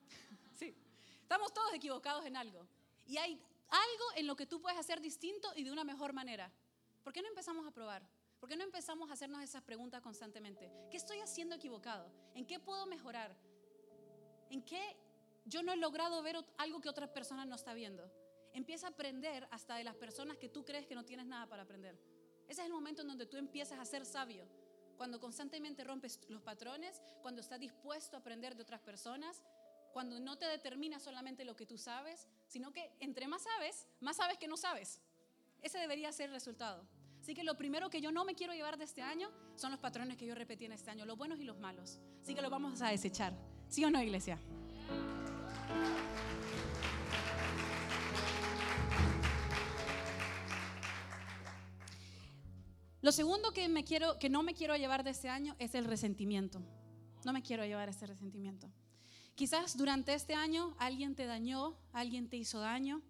sí, 0.59 0.75
estamos 1.21 1.53
todos 1.53 1.75
equivocados 1.75 2.25
en 2.25 2.39
algo. 2.39 2.67
Y 3.07 3.19
hay 3.19 3.39
algo 3.69 4.05
en 4.15 4.27
lo 4.27 4.35
que 4.35 4.47
tú 4.47 4.63
puedes 4.63 4.79
hacer 4.79 5.03
distinto 5.03 5.53
y 5.57 5.65
de 5.65 5.71
una 5.71 5.85
mejor 5.85 6.15
manera. 6.15 6.51
¿Por 7.05 7.13
qué 7.13 7.21
no 7.21 7.29
empezamos 7.29 7.67
a 7.67 7.71
probar? 7.71 8.03
¿Por 8.41 8.49
qué 8.49 8.57
no 8.57 8.65
empezamos 8.65 9.11
a 9.11 9.13
hacernos 9.13 9.43
esas 9.43 9.63
preguntas 9.63 10.01
constantemente? 10.01 10.73
¿Qué 10.91 10.97
estoy 10.97 11.19
haciendo 11.19 11.55
equivocado? 11.55 12.11
¿En 12.35 12.47
qué 12.47 12.59
puedo 12.59 12.87
mejorar? 12.87 13.37
¿En 14.49 14.63
qué 14.63 14.97
yo 15.45 15.63
no 15.63 15.71
he 15.71 15.77
logrado 15.77 16.23
ver 16.23 16.43
algo 16.57 16.81
que 16.81 16.89
otra 16.89 17.13
persona 17.13 17.45
no 17.45 17.57
está 17.57 17.75
viendo? 17.75 18.11
Empieza 18.57 18.87
a 18.87 18.91
aprender 18.91 19.47
hasta 19.51 19.77
de 19.77 19.85
las 19.85 19.95
personas 19.97 20.39
que 20.39 20.49
tú 20.49 20.65
crees 20.65 20.87
que 20.87 20.95
no 20.95 21.05
tienes 21.05 21.27
nada 21.27 21.47
para 21.47 21.65
aprender. 21.65 21.95
Ese 22.49 22.63
es 22.63 22.67
el 22.67 22.73
momento 22.73 23.03
en 23.03 23.09
donde 23.09 23.27
tú 23.27 23.37
empiezas 23.37 23.79
a 23.79 23.85
ser 23.85 24.07
sabio. 24.07 24.49
Cuando 24.97 25.21
constantemente 25.21 25.85
rompes 25.85 26.19
los 26.31 26.41
patrones, 26.41 27.03
cuando 27.21 27.43
estás 27.43 27.61
dispuesto 27.61 28.17
a 28.17 28.21
aprender 28.21 28.57
de 28.57 28.63
otras 28.63 28.81
personas, 28.81 29.45
cuando 29.93 30.19
no 30.21 30.39
te 30.39 30.47
determina 30.47 30.99
solamente 30.99 31.45
lo 31.45 31.55
que 31.55 31.67
tú 31.67 31.77
sabes, 31.77 32.29
sino 32.47 32.73
que 32.73 32.91
entre 32.99 33.29
más 33.29 33.43
sabes, 33.43 33.89
más 34.01 34.17
sabes 34.17 34.39
que 34.39 34.49
no 34.49 34.57
sabes. 34.57 35.03
Ese 35.61 35.79
debería 35.79 36.11
ser 36.13 36.31
el 36.31 36.33
resultado. 36.33 36.89
Así 37.21 37.35
que 37.35 37.45
lo 37.45 37.59
primero 37.59 37.91
que 37.91 38.01
yo 38.01 38.11
no 38.11 38.25
me 38.25 38.35
quiero 38.35 38.55
llevar 38.55 38.79
de 38.79 38.85
este 38.85 39.03
año 39.03 39.31
son 39.57 39.71
los 39.71 39.81
patrones 39.81 40.17
que 40.17 40.25
yo 40.25 40.35
repetí 40.35 40.65
en 40.65 40.73
este 40.73 40.91
año, 40.91 41.05
los 41.05 41.19
buenos 41.19 41.39
y 41.41 41.45
los 41.45 41.59
malos. 41.59 42.01
Así 42.23 42.35
que 42.35 42.41
los 42.41 42.51
vamos 42.51 42.81
a 42.81 42.89
desechar. 42.89 43.35
¿Sí 43.69 43.85
o 43.85 43.91
no, 43.91 44.03
iglesia? 44.03 44.41
Lo 53.07 53.13
segundo 53.13 53.53
que, 53.53 53.69
me 53.69 53.85
quiero, 53.85 54.19
que 54.19 54.29
no 54.29 54.43
me 54.43 54.53
quiero 54.53 54.75
llevar 54.75 55.05
de 55.05 55.11
este 55.11 55.29
año 55.29 55.55
es 55.61 55.77
el 55.77 55.85
resentimiento. 55.85 56.61
No 57.25 57.33
me 57.33 57.41
quiero 57.41 57.65
llevar 57.65 57.89
ese 57.89 58.05
resentimiento. 58.05 58.69
Quizás 59.37 59.77
durante 59.77 60.13
este 60.13 60.35
año 60.35 60.75
alguien 60.81 61.15
te 61.15 61.25
dañó, 61.25 61.79
alguien 61.93 62.29
te 62.29 62.37
hizo 62.37 62.59
daño, 62.59 63.01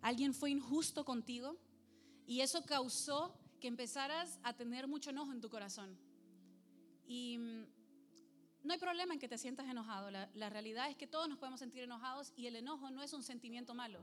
alguien 0.00 0.34
fue 0.34 0.50
injusto 0.50 1.04
contigo 1.04 1.56
y 2.26 2.40
eso 2.40 2.64
causó 2.64 3.32
que 3.60 3.68
empezaras 3.68 4.40
a 4.42 4.54
tener 4.54 4.88
mucho 4.88 5.10
enojo 5.10 5.30
en 5.30 5.40
tu 5.40 5.48
corazón. 5.48 5.96
Y 7.06 7.38
mm, 7.38 7.66
no 8.64 8.72
hay 8.72 8.80
problema 8.80 9.14
en 9.14 9.20
que 9.20 9.28
te 9.28 9.38
sientas 9.38 9.68
enojado. 9.68 10.10
La, 10.10 10.28
la, 10.34 10.50
realidad 10.50 10.90
es 10.90 10.96
que 10.96 11.06
todos 11.06 11.28
nos 11.28 11.38
podemos 11.38 11.60
sentir 11.60 11.84
enojados 11.84 12.32
y 12.34 12.48
el 12.48 12.56
enojo 12.56 12.90
no 12.90 13.04
es 13.04 13.12
un 13.12 13.22
sentimiento 13.22 13.72
malo. 13.72 14.00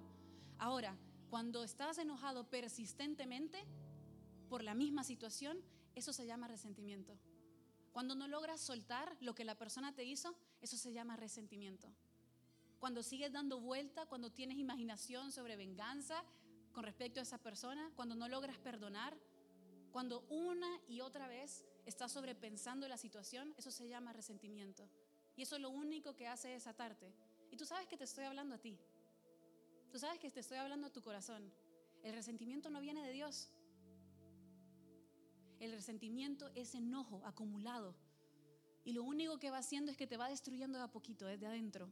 Ahora, 0.60 0.96
cuando 1.30 1.66
estás 1.66 1.98
enojado 1.98 2.50
persistentemente 2.50 3.66
por 4.56 4.64
la 4.64 4.74
misma 4.74 5.04
situación, 5.04 5.62
eso 5.96 6.14
se 6.14 6.26
llama 6.26 6.48
resentimiento. 6.48 7.20
Cuando 7.92 8.16
no 8.16 8.26
logras 8.26 8.62
soltar 8.62 9.18
lo 9.20 9.36
que 9.36 9.44
la 9.44 9.58
persona 9.58 9.94
te 9.94 10.06
hizo, 10.06 10.34
eso 10.62 10.78
se 10.78 10.94
llama 10.94 11.18
resentimiento. 11.18 11.90
Cuando 12.80 13.04
sigues 13.04 13.34
dando 13.34 13.60
vuelta, 13.60 14.06
cuando 14.06 14.32
tienes 14.32 14.58
imaginación 14.58 15.34
sobre 15.34 15.58
venganza 15.58 16.24
con 16.72 16.86
respecto 16.86 17.20
a 17.20 17.24
esa 17.24 17.38
persona, 17.38 17.92
cuando 17.98 18.16
no 18.16 18.30
logras 18.30 18.58
perdonar, 18.58 19.18
cuando 19.92 20.22
una 20.30 20.80
y 20.88 21.02
otra 21.02 21.28
vez 21.28 21.66
estás 21.86 22.14
sobrepensando 22.14 22.88
la 22.88 22.96
situación, 22.96 23.54
eso 23.58 23.72
se 23.72 23.90
llama 23.90 24.14
resentimiento. 24.14 24.88
Y 25.36 25.42
eso 25.42 25.60
lo 25.60 25.70
único 25.70 26.16
que 26.16 26.28
hace 26.28 26.56
es 26.56 26.66
atarte. 26.66 27.12
Y 27.52 27.58
tú 27.58 27.66
sabes 27.66 27.90
que 27.90 27.98
te 27.98 28.06
estoy 28.06 28.24
hablando 28.24 28.56
a 28.56 28.60
ti. 28.60 28.80
Tú 29.92 30.00
sabes 30.00 30.18
que 30.18 30.32
te 30.32 30.40
estoy 30.40 30.60
hablando 30.60 30.88
a 30.88 30.94
tu 30.94 31.02
corazón. 31.02 31.52
El 32.04 32.14
resentimiento 32.14 32.70
no 32.70 32.80
viene 32.80 33.06
de 33.06 33.12
Dios. 33.12 33.50
El 35.66 35.72
resentimiento 35.72 36.52
es 36.54 36.76
enojo 36.76 37.24
acumulado. 37.26 37.96
Y 38.84 38.94
lo 38.94 39.04
único 39.04 39.40
que 39.40 39.50
va 39.50 39.58
haciendo 39.58 39.92
es 39.92 39.98
que 39.98 40.06
te 40.06 40.16
va 40.16 40.30
destruyendo 40.30 40.78
de 40.78 40.84
a 40.84 40.92
poquito, 40.92 41.26
desde 41.26 41.48
adentro. 41.48 41.92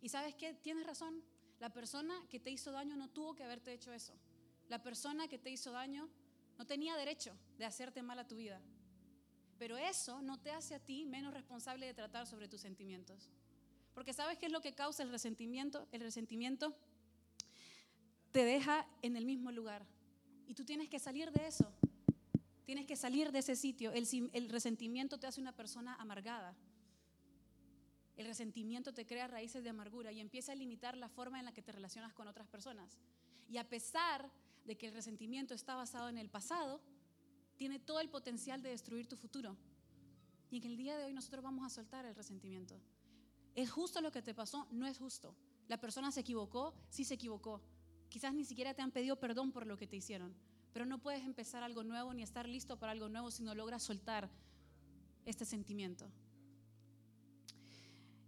Y 0.00 0.08
sabes 0.08 0.34
qué? 0.34 0.52
Tienes 0.52 0.84
razón. 0.84 1.22
La 1.60 1.72
persona 1.72 2.20
que 2.28 2.40
te 2.40 2.50
hizo 2.50 2.72
daño 2.72 2.96
no 2.96 3.08
tuvo 3.08 3.36
que 3.36 3.44
haberte 3.44 3.72
hecho 3.72 3.92
eso. 3.92 4.14
La 4.68 4.82
persona 4.82 5.28
que 5.28 5.38
te 5.38 5.50
hizo 5.50 5.70
daño 5.70 6.08
no 6.58 6.66
tenía 6.66 6.96
derecho 6.96 7.32
de 7.58 7.64
hacerte 7.64 8.02
mal 8.02 8.18
a 8.18 8.26
tu 8.26 8.34
vida. 8.34 8.60
Pero 9.56 9.76
eso 9.76 10.20
no 10.20 10.40
te 10.40 10.50
hace 10.50 10.74
a 10.74 10.80
ti 10.80 11.04
menos 11.04 11.32
responsable 11.32 11.86
de 11.86 11.94
tratar 11.94 12.26
sobre 12.26 12.48
tus 12.48 12.60
sentimientos. 12.60 13.30
Porque 13.94 14.12
¿sabes 14.12 14.36
qué 14.36 14.46
es 14.46 14.52
lo 14.52 14.62
que 14.62 14.74
causa 14.74 15.04
el 15.04 15.10
resentimiento? 15.10 15.86
El 15.92 16.00
resentimiento 16.00 16.74
te 18.32 18.44
deja 18.44 18.88
en 19.02 19.16
el 19.16 19.26
mismo 19.26 19.52
lugar. 19.52 19.86
Y 20.48 20.54
tú 20.54 20.64
tienes 20.64 20.88
que 20.88 20.98
salir 20.98 21.30
de 21.30 21.46
eso. 21.46 21.72
Tienes 22.72 22.86
que 22.86 22.96
salir 22.96 23.32
de 23.32 23.40
ese 23.40 23.54
sitio. 23.54 23.92
El, 23.92 24.48
resentimiento 24.48 25.18
te 25.18 25.26
hace 25.26 25.42
una 25.42 25.54
persona 25.54 25.94
amargada. 25.96 26.56
El 28.16 28.24
resentimiento 28.24 28.94
te 28.94 29.04
crea 29.04 29.26
raíces 29.26 29.62
de 29.62 29.68
amargura 29.68 30.10
y 30.10 30.20
empieza 30.20 30.52
a 30.52 30.54
limitar 30.54 30.96
la 30.96 31.10
forma 31.10 31.38
en 31.38 31.44
la 31.44 31.52
que 31.52 31.60
te 31.60 31.70
relacionas 31.70 32.14
con 32.14 32.28
otras 32.28 32.48
personas. 32.48 32.98
Y 33.46 33.58
a 33.58 33.68
pesar 33.68 34.32
de 34.64 34.78
que 34.78 34.86
el 34.86 34.94
resentimiento 34.94 35.52
está 35.52 35.74
basado 35.74 36.08
en 36.08 36.16
el 36.16 36.30
pasado, 36.30 36.80
tiene 37.58 37.78
todo 37.78 38.00
el 38.00 38.08
potencial 38.08 38.62
de 38.62 38.70
destruir 38.70 39.06
tu 39.06 39.18
futuro. 39.18 39.54
Y 40.50 40.56
en 40.56 40.64
el 40.64 40.78
día 40.78 40.96
de 40.96 41.04
hoy 41.04 41.12
nosotros 41.12 41.44
vamos 41.44 41.66
a 41.66 41.68
soltar 41.68 42.06
el 42.06 42.14
resentimiento. 42.14 42.80
¿Es 43.54 43.70
justo 43.70 44.00
lo 44.00 44.10
que 44.10 44.22
te 44.22 44.32
pasó? 44.32 44.66
No 44.70 44.86
es 44.86 44.96
justo. 44.96 45.36
La 45.68 45.78
persona 45.78 46.10
se 46.10 46.20
equivocó, 46.20 46.72
sí 46.88 47.04
se 47.04 47.16
equivocó. 47.16 47.60
Quizás 48.08 48.32
ni 48.32 48.46
siquiera 48.46 48.72
te 48.72 48.80
han 48.80 48.92
pedido 48.92 49.20
perdón 49.20 49.52
por 49.52 49.66
lo 49.66 49.76
que 49.76 49.86
te 49.86 49.96
hicieron. 49.96 50.34
Pero 50.72 50.86
no 50.86 50.98
puedes 50.98 51.22
empezar 51.22 51.62
algo 51.62 51.84
nuevo 51.84 52.14
ni 52.14 52.22
estar 52.22 52.48
listo 52.48 52.78
para 52.78 52.92
algo 52.92 53.08
nuevo 53.08 53.30
si 53.30 53.42
no 53.42 53.54
logras 53.54 53.82
soltar 53.82 54.30
este 55.24 55.44
sentimiento. 55.44 56.10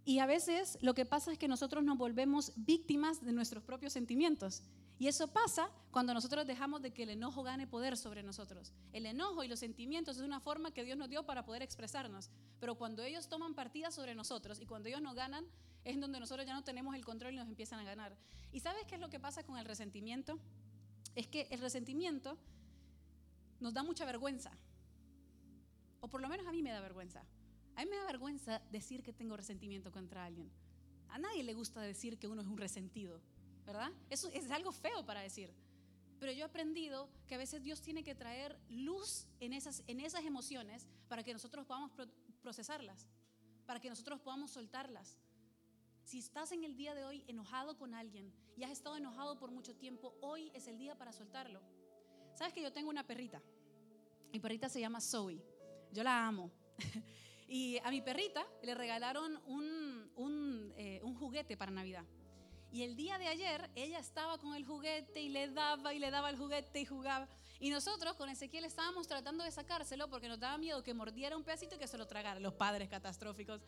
Y 0.05 0.19
a 0.19 0.27
veces 0.27 0.77
lo 0.81 0.93
que 0.93 1.05
pasa 1.05 1.31
es 1.31 1.39
que 1.39 1.47
nosotros 1.47 1.83
nos 1.83 1.97
volvemos 1.97 2.53
víctimas 2.55 3.25
de 3.25 3.31
nuestros 3.31 3.63
propios 3.63 3.93
sentimientos. 3.93 4.61
Y 4.97 5.07
eso 5.07 5.27
pasa 5.27 5.69
cuando 5.91 6.13
nosotros 6.13 6.47
dejamos 6.47 6.81
de 6.81 6.91
que 6.91 7.03
el 7.03 7.09
enojo 7.09 7.43
gane 7.43 7.67
poder 7.67 7.97
sobre 7.97 8.23
nosotros. 8.23 8.71
El 8.93 9.05
enojo 9.07 9.43
y 9.43 9.47
los 9.47 9.59
sentimientos 9.59 10.17
es 10.17 10.23
una 10.23 10.39
forma 10.39 10.71
que 10.71 10.85
Dios 10.85 10.97
nos 10.97 11.09
dio 11.09 11.25
para 11.25 11.43
poder 11.43 11.63
expresarnos. 11.63 12.29
Pero 12.59 12.75
cuando 12.75 13.03
ellos 13.03 13.27
toman 13.27 13.55
partida 13.55 13.91
sobre 13.91 14.15
nosotros 14.15 14.61
y 14.61 14.65
cuando 14.65 14.87
ellos 14.87 15.01
nos 15.01 15.15
ganan, 15.15 15.45
es 15.83 15.99
donde 15.99 16.19
nosotros 16.19 16.45
ya 16.45 16.53
no 16.53 16.63
tenemos 16.63 16.95
el 16.95 17.03
control 17.03 17.33
y 17.33 17.37
nos 17.37 17.47
empiezan 17.47 17.79
a 17.79 17.83
ganar. 17.83 18.15
¿Y 18.51 18.59
sabes 18.61 18.85
qué 18.87 18.95
es 18.95 19.01
lo 19.01 19.09
que 19.09 19.19
pasa 19.19 19.43
con 19.43 19.57
el 19.57 19.65
resentimiento? 19.65 20.39
Es 21.15 21.27
que 21.27 21.47
el 21.51 21.59
resentimiento 21.59 22.37
nos 23.59 23.73
da 23.73 23.83
mucha 23.83 24.05
vergüenza. 24.05 24.51
O 26.01 26.07
por 26.07 26.21
lo 26.21 26.29
menos 26.29 26.45
a 26.45 26.51
mí 26.51 26.61
me 26.61 26.71
da 26.71 26.81
vergüenza. 26.81 27.23
A 27.75 27.83
mí 27.83 27.89
me 27.89 27.97
da 27.97 28.05
vergüenza 28.05 28.61
decir 28.71 29.01
que 29.01 29.13
tengo 29.13 29.35
resentimiento 29.35 29.91
contra 29.91 30.25
alguien. 30.25 30.51
A 31.09 31.17
nadie 31.17 31.43
le 31.43 31.53
gusta 31.53 31.81
decir 31.81 32.17
que 32.17 32.27
uno 32.27 32.41
es 32.41 32.47
un 32.47 32.57
resentido, 32.57 33.21
¿verdad? 33.65 33.91
Eso 34.09 34.29
es 34.29 34.51
algo 34.51 34.71
feo 34.71 35.05
para 35.05 35.21
decir. 35.21 35.53
Pero 36.19 36.31
yo 36.31 36.39
he 36.39 36.43
aprendido 36.43 37.09
que 37.27 37.35
a 37.35 37.37
veces 37.37 37.63
Dios 37.63 37.81
tiene 37.81 38.03
que 38.03 38.15
traer 38.15 38.57
luz 38.69 39.27
en 39.39 39.53
esas, 39.53 39.83
en 39.87 39.99
esas 39.99 40.25
emociones 40.25 40.87
para 41.07 41.23
que 41.23 41.33
nosotros 41.33 41.65
podamos 41.65 41.91
procesarlas, 42.41 43.07
para 43.65 43.79
que 43.79 43.89
nosotros 43.89 44.19
podamos 44.21 44.51
soltarlas. 44.51 45.17
Si 46.05 46.19
estás 46.19 46.51
en 46.51 46.63
el 46.63 46.77
día 46.77 46.93
de 46.93 47.03
hoy 47.03 47.23
enojado 47.27 47.79
con 47.79 47.95
alguien 47.95 48.31
y 48.55 48.63
has 48.63 48.69
estado 48.69 48.95
enojado 48.95 49.39
por 49.39 49.49
mucho 49.49 49.75
tiempo, 49.75 50.15
hoy 50.21 50.51
es 50.53 50.67
el 50.67 50.77
día 50.77 50.95
para 50.95 51.11
soltarlo. 51.11 51.63
Sabes 52.35 52.53
que 52.53 52.61
yo 52.61 52.71
tengo 52.71 52.91
una 52.91 53.07
perrita. 53.07 53.41
Mi 54.31 54.39
perrita 54.39 54.69
se 54.69 54.79
llama 54.79 55.01
Zoe. 55.01 55.43
Yo 55.91 56.03
la 56.03 56.27
amo. 56.27 56.51
y 57.47 57.79
a 57.83 57.89
mi 57.89 58.03
perrita 58.03 58.45
le 58.61 58.75
regalaron 58.75 59.41
un, 59.47 60.73
eh, 60.77 60.99
un 61.01 61.15
juguete 61.15 61.57
para 61.57 61.71
Navidad. 61.71 62.05
Y 62.71 62.83
el 62.83 62.95
día 62.95 63.17
de 63.17 63.27
ayer 63.27 63.71
ella 63.73 63.97
estaba 63.97 64.37
con 64.37 64.53
el 64.53 64.63
juguete 64.63 65.23
y 65.23 65.29
le 65.29 65.49
daba 65.49 65.91
y 65.91 65.97
le 65.97 66.11
daba 66.11 66.29
el 66.29 66.37
juguete 66.37 66.81
y 66.81 66.85
jugaba. 66.85 67.27
Y 67.59 67.71
nosotros 67.71 68.15
con 68.15 68.29
Ezequiel 68.29 68.65
estábamos 68.65 69.07
tratando 69.07 69.43
de 69.43 69.49
sacárselo 69.49 70.07
porque 70.07 70.27
nos 70.27 70.39
daba 70.39 70.59
miedo 70.59 70.83
que 70.83 70.93
mordiera 70.93 71.35
un 71.35 71.43
pedacito 71.43 71.75
y 71.75 71.79
que 71.79 71.87
se 71.87 71.97
lo 71.97 72.05
tragara. 72.05 72.39
Los 72.39 72.53
padres 72.53 72.89
catastróficos. 72.89 73.61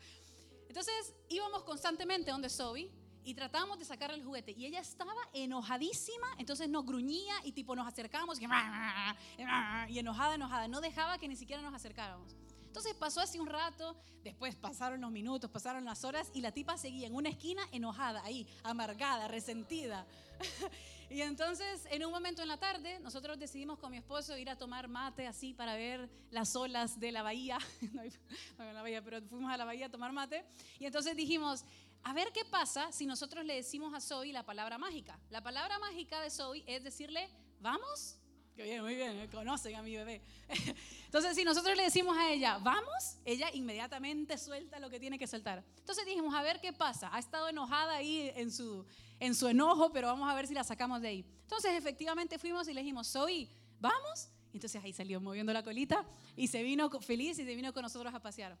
Entonces 0.68 1.14
íbamos 1.28 1.64
constantemente 1.64 2.30
donde 2.30 2.48
Zoe 2.48 2.90
y 3.24 3.34
tratábamos 3.34 3.78
de 3.78 3.84
sacarle 3.84 4.16
el 4.16 4.24
juguete 4.24 4.52
y 4.52 4.66
ella 4.66 4.80
estaba 4.80 5.20
enojadísima, 5.32 6.28
entonces 6.38 6.68
nos 6.68 6.86
gruñía 6.86 7.34
y 7.44 7.52
tipo 7.52 7.74
nos 7.74 7.86
acercábamos 7.86 8.40
y, 8.40 8.44
enojada, 9.98 10.34
enojada, 10.34 10.68
no 10.68 10.80
dejaba 10.80 11.18
que 11.18 11.28
ni 11.28 11.36
siquiera 11.36 11.60
nos 11.60 11.74
acercáramos. 11.74 12.36
Entonces 12.68 12.94
pasó 12.94 13.20
así 13.20 13.38
un 13.38 13.46
rato, 13.46 13.96
después 14.22 14.54
pasaron 14.54 15.00
los 15.00 15.10
minutos, 15.10 15.50
pasaron 15.50 15.86
las 15.86 16.04
horas 16.04 16.30
y 16.34 16.42
la 16.42 16.52
tipa 16.52 16.76
seguía 16.76 17.06
en 17.06 17.14
una 17.14 17.30
esquina 17.30 17.62
enojada, 17.72 18.22
ahí, 18.24 18.46
amargada, 18.62 19.26
resentida. 19.26 20.06
y 21.10 21.22
entonces 21.22 21.86
en 21.90 22.04
un 22.04 22.12
momento 22.12 22.42
en 22.42 22.48
la 22.48 22.58
tarde 22.58 23.00
nosotros 23.00 23.38
decidimos 23.38 23.78
con 23.78 23.90
mi 23.90 23.96
esposo 23.96 24.36
ir 24.36 24.50
a 24.50 24.56
tomar 24.56 24.86
mate 24.86 25.26
así 25.26 25.54
para 25.54 25.76
ver 25.76 26.10
las 26.30 26.54
olas 26.56 27.00
de 27.00 27.10
la 27.10 27.22
bahía. 27.22 27.58
no, 27.92 28.02
en 28.02 28.74
la 28.74 28.82
bahía, 28.82 29.02
pero 29.02 29.22
fuimos 29.22 29.50
a 29.50 29.56
la 29.56 29.64
bahía 29.64 29.86
a 29.86 29.90
tomar 29.90 30.12
mate. 30.12 30.44
Y 30.78 30.84
entonces 30.84 31.16
dijimos, 31.16 31.64
a 32.02 32.12
ver 32.12 32.30
qué 32.32 32.44
pasa 32.44 32.92
si 32.92 33.06
nosotros 33.06 33.46
le 33.46 33.54
decimos 33.54 33.94
a 33.94 34.00
Zoe 34.00 34.30
la 34.30 34.44
palabra 34.44 34.76
mágica. 34.76 35.18
La 35.30 35.42
palabra 35.42 35.78
mágica 35.78 36.20
de 36.20 36.28
Zoe 36.28 36.64
es 36.66 36.84
decirle, 36.84 37.30
vamos 37.60 38.17
bien, 38.64 38.82
muy 38.82 38.94
bien, 38.94 39.28
conocen 39.28 39.76
a 39.76 39.82
mi 39.82 39.94
bebé. 39.96 40.20
Entonces, 41.04 41.36
si 41.36 41.44
nosotros 41.44 41.76
le 41.76 41.84
decimos 41.84 42.16
a 42.16 42.30
ella, 42.30 42.58
vamos, 42.58 43.18
ella 43.24 43.50
inmediatamente 43.52 44.36
suelta 44.38 44.78
lo 44.78 44.90
que 44.90 44.98
tiene 44.98 45.18
que 45.18 45.26
soltar. 45.26 45.64
Entonces 45.78 46.04
dijimos, 46.04 46.34
a 46.34 46.42
ver 46.42 46.60
qué 46.60 46.72
pasa. 46.72 47.10
Ha 47.12 47.18
estado 47.18 47.48
enojada 47.48 47.96
ahí 47.96 48.32
en 48.34 48.50
su, 48.50 48.84
en 49.20 49.34
su 49.34 49.48
enojo, 49.48 49.92
pero 49.92 50.08
vamos 50.08 50.28
a 50.28 50.34
ver 50.34 50.46
si 50.46 50.54
la 50.54 50.64
sacamos 50.64 51.00
de 51.00 51.08
ahí. 51.08 51.24
Entonces, 51.42 51.72
efectivamente 51.72 52.38
fuimos 52.38 52.68
y 52.68 52.74
le 52.74 52.80
dijimos, 52.80 53.08
Zoe, 53.10 53.48
vamos. 53.80 54.28
Entonces 54.52 54.82
ahí 54.82 54.92
salió 54.92 55.20
moviendo 55.20 55.52
la 55.52 55.62
colita 55.62 56.04
y 56.36 56.48
se 56.48 56.62
vino 56.62 56.90
feliz 57.00 57.38
y 57.38 57.44
se 57.44 57.54
vino 57.54 57.72
con 57.72 57.82
nosotros 57.82 58.12
a 58.14 58.20
pasear. 58.20 58.58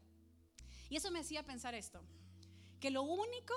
Y 0.88 0.96
eso 0.96 1.10
me 1.10 1.20
hacía 1.20 1.42
pensar 1.42 1.74
esto, 1.74 2.00
que 2.80 2.90
lo 2.90 3.02
único 3.02 3.54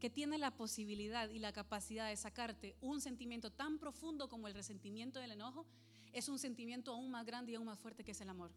que 0.00 0.10
tiene 0.10 0.38
la 0.38 0.50
posibilidad 0.50 1.28
y 1.28 1.38
la 1.38 1.52
capacidad 1.52 2.08
de 2.08 2.16
sacarte 2.16 2.74
un 2.80 3.00
sentimiento 3.00 3.52
tan 3.52 3.78
profundo 3.78 4.28
como 4.28 4.48
el 4.48 4.54
resentimiento 4.54 5.20
del 5.20 5.32
enojo, 5.32 5.66
es 6.12 6.28
un 6.28 6.38
sentimiento 6.38 6.92
aún 6.92 7.10
más 7.10 7.24
grande 7.24 7.52
y 7.52 7.54
aún 7.54 7.66
más 7.66 7.78
fuerte 7.78 8.02
que 8.02 8.12
es 8.12 8.20
el 8.20 8.30
amor. 8.30 8.50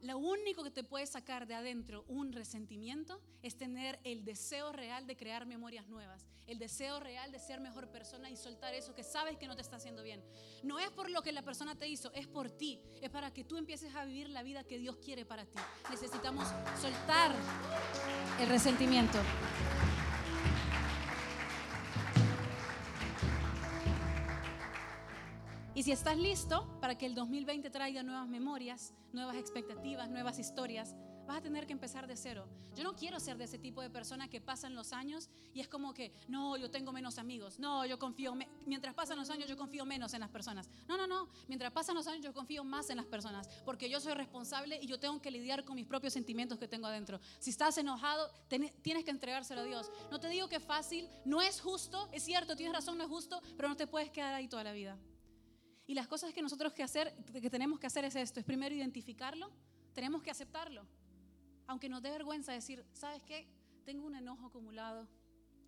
Lo 0.00 0.18
único 0.18 0.64
que 0.64 0.70
te 0.72 0.82
puede 0.82 1.06
sacar 1.06 1.46
de 1.46 1.54
adentro 1.54 2.04
un 2.08 2.32
resentimiento 2.32 3.20
es 3.40 3.56
tener 3.56 4.00
el 4.02 4.24
deseo 4.24 4.72
real 4.72 5.06
de 5.06 5.16
crear 5.16 5.46
memorias 5.46 5.86
nuevas, 5.86 6.26
el 6.48 6.58
deseo 6.58 6.98
real 6.98 7.30
de 7.30 7.38
ser 7.38 7.60
mejor 7.60 7.88
persona 7.88 8.28
y 8.28 8.36
soltar 8.36 8.74
eso 8.74 8.96
que 8.96 9.04
sabes 9.04 9.36
que 9.36 9.46
no 9.46 9.54
te 9.54 9.62
está 9.62 9.76
haciendo 9.76 10.02
bien. 10.02 10.20
No 10.64 10.80
es 10.80 10.90
por 10.90 11.08
lo 11.08 11.22
que 11.22 11.30
la 11.30 11.42
persona 11.42 11.76
te 11.76 11.86
hizo, 11.86 12.12
es 12.14 12.26
por 12.26 12.50
ti, 12.50 12.80
es 13.00 13.10
para 13.10 13.32
que 13.32 13.44
tú 13.44 13.56
empieces 13.56 13.94
a 13.94 14.04
vivir 14.04 14.28
la 14.28 14.42
vida 14.42 14.64
que 14.64 14.80
Dios 14.80 14.96
quiere 14.96 15.24
para 15.24 15.46
ti. 15.46 15.58
Necesitamos 15.88 16.48
soltar 16.80 17.32
el 18.40 18.48
resentimiento. 18.48 19.18
Y 25.82 25.84
si 25.84 25.90
estás 25.90 26.16
listo 26.16 26.78
para 26.80 26.96
que 26.96 27.06
el 27.06 27.16
2020 27.16 27.68
traiga 27.68 28.04
nuevas 28.04 28.28
memorias, 28.28 28.94
nuevas 29.12 29.34
expectativas, 29.34 30.08
nuevas 30.08 30.38
historias, 30.38 30.94
vas 31.26 31.38
a 31.38 31.40
tener 31.40 31.66
que 31.66 31.72
empezar 31.72 32.06
de 32.06 32.16
cero. 32.16 32.46
Yo 32.76 32.84
no 32.84 32.94
quiero 32.94 33.18
ser 33.18 33.36
de 33.36 33.46
ese 33.46 33.58
tipo 33.58 33.82
de 33.82 33.90
persona 33.90 34.28
que 34.28 34.40
pasan 34.40 34.76
los 34.76 34.92
años 34.92 35.28
y 35.52 35.58
es 35.58 35.66
como 35.66 35.92
que, 35.92 36.12
no, 36.28 36.56
yo 36.56 36.70
tengo 36.70 36.92
menos 36.92 37.18
amigos, 37.18 37.58
no, 37.58 37.84
yo 37.84 37.98
confío, 37.98 38.32
mientras 38.64 38.94
pasan 38.94 39.18
los 39.18 39.28
años 39.28 39.48
yo 39.48 39.56
confío 39.56 39.84
menos 39.84 40.14
en 40.14 40.20
las 40.20 40.30
personas. 40.30 40.70
No, 40.86 40.96
no, 40.96 41.08
no, 41.08 41.28
mientras 41.48 41.72
pasan 41.72 41.96
los 41.96 42.06
años 42.06 42.24
yo 42.24 42.32
confío 42.32 42.62
más 42.62 42.88
en 42.90 42.98
las 42.98 43.06
personas, 43.06 43.48
porque 43.64 43.90
yo 43.90 43.98
soy 43.98 44.14
responsable 44.14 44.78
y 44.80 44.86
yo 44.86 45.00
tengo 45.00 45.20
que 45.20 45.32
lidiar 45.32 45.64
con 45.64 45.74
mis 45.74 45.86
propios 45.88 46.12
sentimientos 46.12 46.60
que 46.60 46.68
tengo 46.68 46.86
adentro. 46.86 47.18
Si 47.40 47.50
estás 47.50 47.76
enojado, 47.76 48.30
tienes 48.48 49.04
que 49.04 49.10
entregárselo 49.10 49.62
a 49.62 49.64
Dios. 49.64 49.90
No 50.12 50.20
te 50.20 50.28
digo 50.28 50.48
que 50.48 50.56
es 50.56 50.64
fácil, 50.64 51.08
no 51.24 51.42
es 51.42 51.60
justo, 51.60 52.08
es 52.12 52.22
cierto, 52.22 52.54
tienes 52.54 52.72
razón, 52.72 52.98
no 52.98 53.02
es 53.02 53.10
justo, 53.10 53.42
pero 53.56 53.68
no 53.68 53.76
te 53.76 53.88
puedes 53.88 54.12
quedar 54.12 54.32
ahí 54.32 54.46
toda 54.46 54.62
la 54.62 54.70
vida. 54.70 54.96
Y 55.86 55.94
las 55.94 56.06
cosas 56.06 56.32
que 56.32 56.42
nosotros 56.42 56.72
que, 56.72 56.82
hacer, 56.82 57.14
que 57.32 57.50
tenemos 57.50 57.78
que 57.78 57.86
hacer 57.86 58.04
es 58.04 58.14
esto, 58.14 58.40
es 58.40 58.46
primero 58.46 58.74
identificarlo, 58.74 59.50
tenemos 59.92 60.22
que 60.22 60.30
aceptarlo. 60.30 60.86
Aunque 61.66 61.88
nos 61.88 62.02
dé 62.02 62.10
vergüenza 62.10 62.52
decir, 62.52 62.84
¿sabes 62.92 63.22
qué? 63.24 63.46
Tengo 63.84 64.06
un 64.06 64.14
enojo 64.14 64.46
acumulado, 64.46 65.08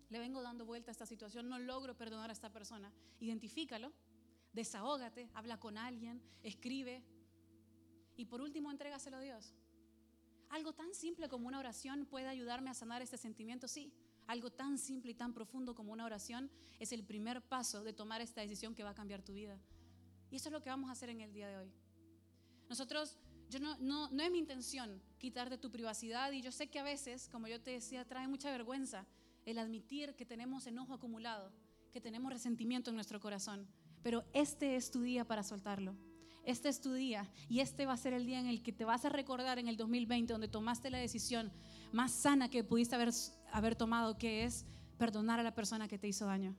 le 0.09 0.19
vengo 0.19 0.41
dando 0.41 0.65
vuelta 0.65 0.91
a 0.91 0.93
esta 0.93 1.05
situación, 1.05 1.49
no 1.49 1.59
logro 1.59 1.97
perdonar 1.97 2.29
a 2.29 2.33
esta 2.33 2.51
persona. 2.51 2.91
Identifícalo, 3.19 3.91
desahógate, 4.53 5.29
habla 5.33 5.59
con 5.59 5.77
alguien, 5.77 6.21
escribe. 6.43 7.03
Y 8.15 8.25
por 8.25 8.41
último, 8.41 8.71
entrégaselo 8.71 9.17
a 9.17 9.21
Dios. 9.21 9.53
Algo 10.49 10.73
tan 10.73 10.93
simple 10.93 11.27
como 11.27 11.47
una 11.47 11.59
oración 11.59 12.05
puede 12.05 12.27
ayudarme 12.27 12.69
a 12.69 12.73
sanar 12.73 13.01
este 13.01 13.17
sentimiento, 13.17 13.67
sí. 13.67 13.91
Algo 14.27 14.51
tan 14.51 14.77
simple 14.77 15.11
y 15.11 15.15
tan 15.15 15.33
profundo 15.33 15.75
como 15.75 15.91
una 15.91 16.05
oración 16.05 16.49
es 16.79 16.91
el 16.91 17.03
primer 17.03 17.41
paso 17.41 17.83
de 17.83 17.93
tomar 17.93 18.21
esta 18.21 18.41
decisión 18.41 18.73
que 18.73 18.83
va 18.83 18.91
a 18.91 18.95
cambiar 18.95 19.21
tu 19.21 19.33
vida. 19.33 19.59
Y 20.31 20.37
eso 20.37 20.49
es 20.49 20.53
lo 20.53 20.61
que 20.61 20.69
vamos 20.69 20.89
a 20.89 20.93
hacer 20.93 21.09
en 21.09 21.21
el 21.21 21.33
día 21.33 21.47
de 21.47 21.57
hoy. 21.57 21.71
Nosotros, 22.69 23.17
yo 23.49 23.59
no, 23.59 23.77
no, 23.77 24.09
no 24.09 24.23
es 24.23 24.31
mi 24.31 24.39
intención 24.39 25.01
quitarte 25.17 25.57
tu 25.57 25.71
privacidad 25.71 26.31
y 26.31 26.41
yo 26.41 26.51
sé 26.51 26.67
que 26.67 26.79
a 26.79 26.83
veces, 26.83 27.29
como 27.29 27.47
yo 27.47 27.61
te 27.61 27.71
decía, 27.71 28.05
trae 28.05 28.27
mucha 28.27 28.51
vergüenza 28.51 29.05
el 29.45 29.59
admitir 29.59 30.15
que 30.15 30.25
tenemos 30.25 30.65
enojo 30.65 30.93
acumulado, 30.93 31.51
que 31.91 32.01
tenemos 32.01 32.31
resentimiento 32.31 32.89
en 32.89 32.95
nuestro 32.95 33.19
corazón. 33.19 33.67
Pero 34.01 34.23
este 34.33 34.75
es 34.75 34.91
tu 34.91 35.01
día 35.01 35.25
para 35.25 35.43
soltarlo. 35.43 35.95
Este 36.43 36.69
es 36.69 36.79
tu 36.79 36.93
día 36.93 37.27
y 37.49 37.61
este 37.61 37.87
va 37.87 37.93
a 37.93 37.97
ser 37.97 38.13
el 38.13 38.25
día 38.25 38.39
en 38.39 38.45
el 38.45 38.61
que 38.61 38.71
te 38.71 38.85
vas 38.85 39.03
a 39.03 39.09
recordar 39.09 39.57
en 39.57 39.67
el 39.67 39.77
2020 39.77 40.31
donde 40.31 40.47
tomaste 40.47 40.91
la 40.91 40.99
decisión 40.99 41.51
más 41.91 42.11
sana 42.11 42.49
que 42.49 42.63
pudiste 42.63 42.93
haber, 42.93 43.09
haber 43.51 43.75
tomado, 43.75 44.17
que 44.17 44.43
es 44.43 44.65
perdonar 44.99 45.39
a 45.39 45.43
la 45.43 45.55
persona 45.55 45.87
que 45.87 45.97
te 45.97 46.07
hizo 46.07 46.27
daño. 46.27 46.55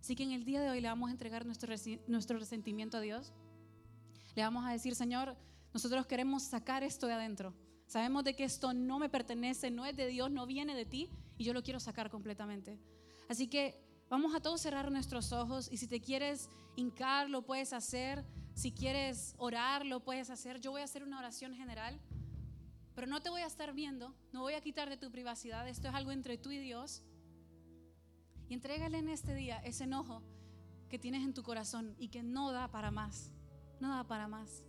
Así 0.00 0.14
que 0.14 0.22
en 0.22 0.32
el 0.32 0.44
día 0.44 0.60
de 0.60 0.70
hoy 0.70 0.80
le 0.80 0.88
vamos 0.88 1.08
a 1.08 1.12
entregar 1.12 1.44
nuestro, 1.44 1.74
nuestro 2.06 2.38
resentimiento 2.38 2.96
a 2.96 3.00
Dios. 3.00 3.32
Le 4.34 4.42
vamos 4.42 4.64
a 4.64 4.70
decir, 4.70 4.94
Señor, 4.94 5.36
nosotros 5.72 6.06
queremos 6.06 6.42
sacar 6.42 6.82
esto 6.82 7.06
de 7.06 7.14
adentro. 7.14 7.54
Sabemos 7.86 8.24
de 8.24 8.34
que 8.34 8.44
esto 8.44 8.74
no 8.74 8.98
me 8.98 9.08
pertenece, 9.08 9.70
no 9.70 9.86
es 9.86 9.96
de 9.96 10.06
Dios, 10.06 10.30
no 10.30 10.46
viene 10.46 10.74
de 10.74 10.84
ti 10.84 11.10
y 11.36 11.44
yo 11.44 11.52
lo 11.52 11.62
quiero 11.62 11.80
sacar 11.80 12.10
completamente. 12.10 12.78
Así 13.28 13.48
que 13.48 13.80
vamos 14.10 14.34
a 14.34 14.40
todos 14.40 14.60
cerrar 14.60 14.90
nuestros 14.92 15.32
ojos 15.32 15.68
y 15.70 15.78
si 15.78 15.86
te 15.86 16.00
quieres 16.00 16.50
hincar, 16.76 17.30
lo 17.30 17.42
puedes 17.42 17.72
hacer. 17.72 18.24
Si 18.54 18.72
quieres 18.72 19.34
orar, 19.38 19.86
lo 19.86 20.00
puedes 20.00 20.30
hacer. 20.30 20.60
Yo 20.60 20.70
voy 20.72 20.80
a 20.80 20.84
hacer 20.84 21.02
una 21.02 21.18
oración 21.18 21.54
general, 21.54 21.98
pero 22.94 23.06
no 23.06 23.22
te 23.22 23.30
voy 23.30 23.42
a 23.42 23.46
estar 23.46 23.72
viendo, 23.72 24.14
no 24.32 24.42
voy 24.42 24.54
a 24.54 24.60
quitar 24.60 24.90
de 24.90 24.96
tu 24.96 25.10
privacidad. 25.10 25.68
Esto 25.68 25.88
es 25.88 25.94
algo 25.94 26.10
entre 26.10 26.36
tú 26.38 26.50
y 26.50 26.58
Dios. 26.58 27.02
Y 28.48 28.54
entrégale 28.54 28.98
en 28.98 29.08
este 29.08 29.34
día 29.34 29.58
ese 29.58 29.84
enojo 29.84 30.22
que 30.88 30.98
tienes 30.98 31.22
en 31.22 31.34
tu 31.34 31.42
corazón 31.42 31.94
y 31.98 32.08
que 32.08 32.22
no 32.22 32.52
da 32.52 32.70
para 32.70 32.90
más. 32.90 33.30
No 33.80 33.90
da 33.90 34.04
para 34.04 34.26
más. 34.26 34.64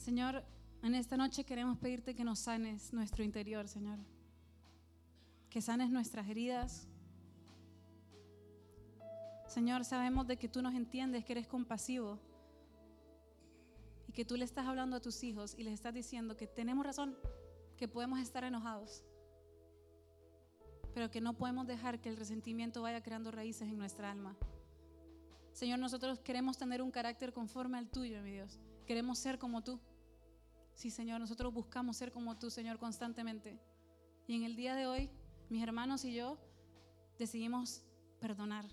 Señor, 0.00 0.42
en 0.82 0.94
esta 0.94 1.18
noche 1.18 1.44
queremos 1.44 1.76
pedirte 1.76 2.14
que 2.14 2.24
nos 2.24 2.38
sanes 2.38 2.90
nuestro 2.94 3.22
interior, 3.22 3.68
Señor. 3.68 3.98
Que 5.50 5.60
sanes 5.60 5.90
nuestras 5.90 6.26
heridas. 6.26 6.88
Señor, 9.46 9.84
sabemos 9.84 10.26
de 10.26 10.38
que 10.38 10.48
tú 10.48 10.62
nos 10.62 10.74
entiendes, 10.74 11.26
que 11.26 11.32
eres 11.32 11.46
compasivo 11.46 12.18
y 14.08 14.12
que 14.12 14.24
tú 14.24 14.38
le 14.38 14.46
estás 14.46 14.66
hablando 14.66 14.96
a 14.96 15.00
tus 15.00 15.22
hijos 15.22 15.54
y 15.58 15.64
les 15.64 15.74
estás 15.74 15.92
diciendo 15.92 16.34
que 16.34 16.46
tenemos 16.46 16.86
razón, 16.86 17.14
que 17.76 17.86
podemos 17.86 18.20
estar 18.20 18.42
enojados, 18.42 19.04
pero 20.94 21.10
que 21.10 21.20
no 21.20 21.36
podemos 21.36 21.66
dejar 21.66 22.00
que 22.00 22.08
el 22.08 22.16
resentimiento 22.16 22.80
vaya 22.80 23.02
creando 23.02 23.30
raíces 23.30 23.68
en 23.68 23.76
nuestra 23.76 24.10
alma. 24.10 24.34
Señor, 25.52 25.78
nosotros 25.78 26.20
queremos 26.20 26.56
tener 26.56 26.82
un 26.82 26.90
carácter 26.90 27.32
conforme 27.32 27.78
al 27.78 27.90
tuyo, 27.90 28.22
mi 28.22 28.32
Dios. 28.32 28.58
Queremos 28.86 29.18
ser 29.18 29.38
como 29.38 29.62
tú. 29.62 29.80
Sí, 30.74 30.90
Señor, 30.90 31.20
nosotros 31.20 31.52
buscamos 31.52 31.96
ser 31.96 32.12
como 32.12 32.38
tú, 32.38 32.50
Señor, 32.50 32.78
constantemente. 32.78 33.60
Y 34.26 34.36
en 34.36 34.44
el 34.44 34.56
día 34.56 34.74
de 34.74 34.86
hoy, 34.86 35.10
mis 35.48 35.62
hermanos 35.62 36.04
y 36.04 36.14
yo 36.14 36.38
decidimos 37.18 37.82
perdonar, 38.20 38.66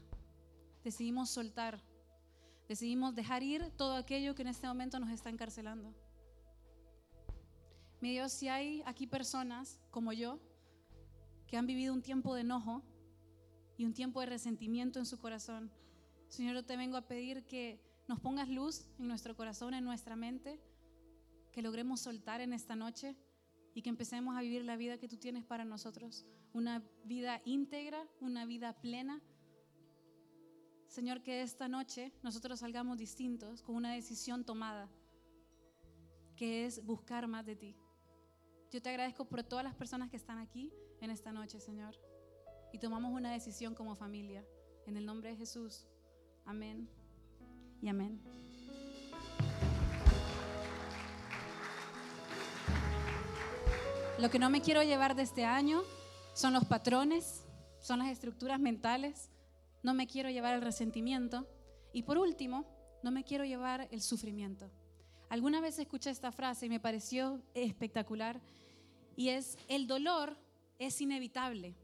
decidimos 0.83 1.29
soltar, 1.29 1.83
decidimos 2.67 3.15
dejar 3.15 3.43
ir 3.43 3.71
todo 3.71 3.95
aquello 3.95 4.35
que 4.35 4.43
en 4.43 4.49
este 4.49 4.67
momento 4.67 4.99
nos 4.99 5.09
está 5.09 5.29
encarcelando. 5.29 5.93
Mi 7.99 8.11
Dios, 8.11 8.31
si 8.31 8.47
hay 8.47 8.83
aquí 8.85 9.07
personas 9.07 9.79
como 9.89 10.13
yo 10.13 10.39
que 11.47 11.57
han 11.57 11.65
vivido 11.65 11.93
un 11.93 12.03
tiempo 12.03 12.35
de 12.35 12.41
enojo 12.41 12.83
y 13.75 13.85
un 13.85 13.93
tiempo 13.93 14.19
de 14.19 14.27
resentimiento 14.27 14.99
en 14.99 15.05
su 15.05 15.17
corazón, 15.17 15.71
Señor, 16.29 16.55
yo 16.55 16.65
te 16.65 16.77
vengo 16.77 16.97
a 16.97 17.07
pedir 17.07 17.45
que 17.45 17.79
nos 18.07 18.19
pongas 18.19 18.49
luz 18.49 18.85
en 18.99 19.07
nuestro 19.07 19.35
corazón, 19.35 19.73
en 19.73 19.83
nuestra 19.83 20.15
mente, 20.15 20.59
que 21.51 21.61
logremos 21.61 22.01
soltar 22.01 22.41
en 22.41 22.53
esta 22.53 22.75
noche 22.75 23.15
y 23.73 23.81
que 23.81 23.89
empecemos 23.89 24.35
a 24.35 24.41
vivir 24.41 24.63
la 24.63 24.75
vida 24.75 24.97
que 24.97 25.07
tú 25.07 25.17
tienes 25.17 25.43
para 25.43 25.65
nosotros, 25.65 26.25
una 26.53 26.83
vida 27.03 27.41
íntegra, 27.45 28.07
una 28.19 28.45
vida 28.45 28.73
plena. 28.73 29.21
Señor, 30.87 31.21
que 31.21 31.41
esta 31.41 31.67
noche 31.67 32.13
nosotros 32.23 32.59
salgamos 32.59 32.97
distintos 32.97 33.61
con 33.61 33.75
una 33.75 33.93
decisión 33.93 34.45
tomada, 34.45 34.89
que 36.35 36.65
es 36.65 36.85
buscar 36.85 37.27
más 37.27 37.45
de 37.45 37.55
ti. 37.55 37.75
Yo 38.71 38.81
te 38.81 38.89
agradezco 38.89 39.25
por 39.25 39.43
todas 39.43 39.63
las 39.63 39.75
personas 39.75 40.09
que 40.09 40.17
están 40.17 40.39
aquí 40.39 40.73
en 41.01 41.09
esta 41.09 41.31
noche, 41.31 41.59
Señor. 41.59 41.95
Y 42.73 42.79
tomamos 42.79 43.13
una 43.13 43.31
decisión 43.31 43.73
como 43.73 43.95
familia. 43.95 44.45
En 44.85 44.97
el 44.97 45.05
nombre 45.05 45.29
de 45.29 45.35
Jesús. 45.35 45.87
Amén 46.47 46.89
y 47.81 47.89
amén. 47.89 48.21
Lo 54.17 54.29
que 54.31 54.39
no 54.39 54.49
me 54.49 54.61
quiero 54.61 54.81
llevar 54.81 55.15
de 55.15 55.23
este 55.23 55.43
año 55.43 55.83
son 56.33 56.53
los 56.53 56.65
patrones, 56.65 57.45
son 57.79 57.99
las 57.99 58.07
estructuras 58.07 58.59
mentales. 58.59 59.29
No 59.83 59.93
me 59.93 60.07
quiero 60.07 60.29
llevar 60.29 60.55
el 60.55 60.61
resentimiento. 60.61 61.45
Y 61.93 62.03
por 62.03 62.17
último, 62.17 62.65
no 63.03 63.11
me 63.11 63.23
quiero 63.23 63.43
llevar 63.43 63.87
el 63.91 64.01
sufrimiento. 64.01 64.71
Alguna 65.29 65.59
vez 65.59 65.77
escuché 65.77 66.09
esta 66.09 66.31
frase 66.31 66.67
y 66.67 66.69
me 66.69 66.79
pareció 66.79 67.41
espectacular 67.53 68.39
y 69.17 69.29
es, 69.29 69.57
el 69.67 69.85
dolor 69.85 70.37
es 70.79 71.01
inevitable, 71.01 71.75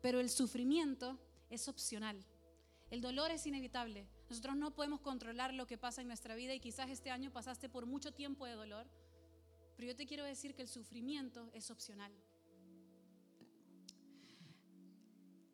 pero 0.00 0.20
el 0.20 0.30
sufrimiento 0.30 1.18
es 1.50 1.66
opcional. 1.68 2.24
El 2.90 3.00
dolor 3.00 3.30
es 3.30 3.46
inevitable. 3.46 4.06
Nosotros 4.32 4.56
no 4.56 4.74
podemos 4.74 5.00
controlar 5.02 5.52
lo 5.52 5.66
que 5.66 5.76
pasa 5.76 6.00
en 6.00 6.06
nuestra 6.06 6.34
vida 6.34 6.54
y 6.54 6.58
quizás 6.58 6.88
este 6.88 7.10
año 7.10 7.30
pasaste 7.30 7.68
por 7.68 7.84
mucho 7.84 8.14
tiempo 8.14 8.46
de 8.46 8.54
dolor, 8.54 8.86
pero 9.76 9.88
yo 9.88 9.94
te 9.94 10.06
quiero 10.06 10.24
decir 10.24 10.54
que 10.54 10.62
el 10.62 10.68
sufrimiento 10.68 11.50
es 11.52 11.70
opcional. 11.70 12.10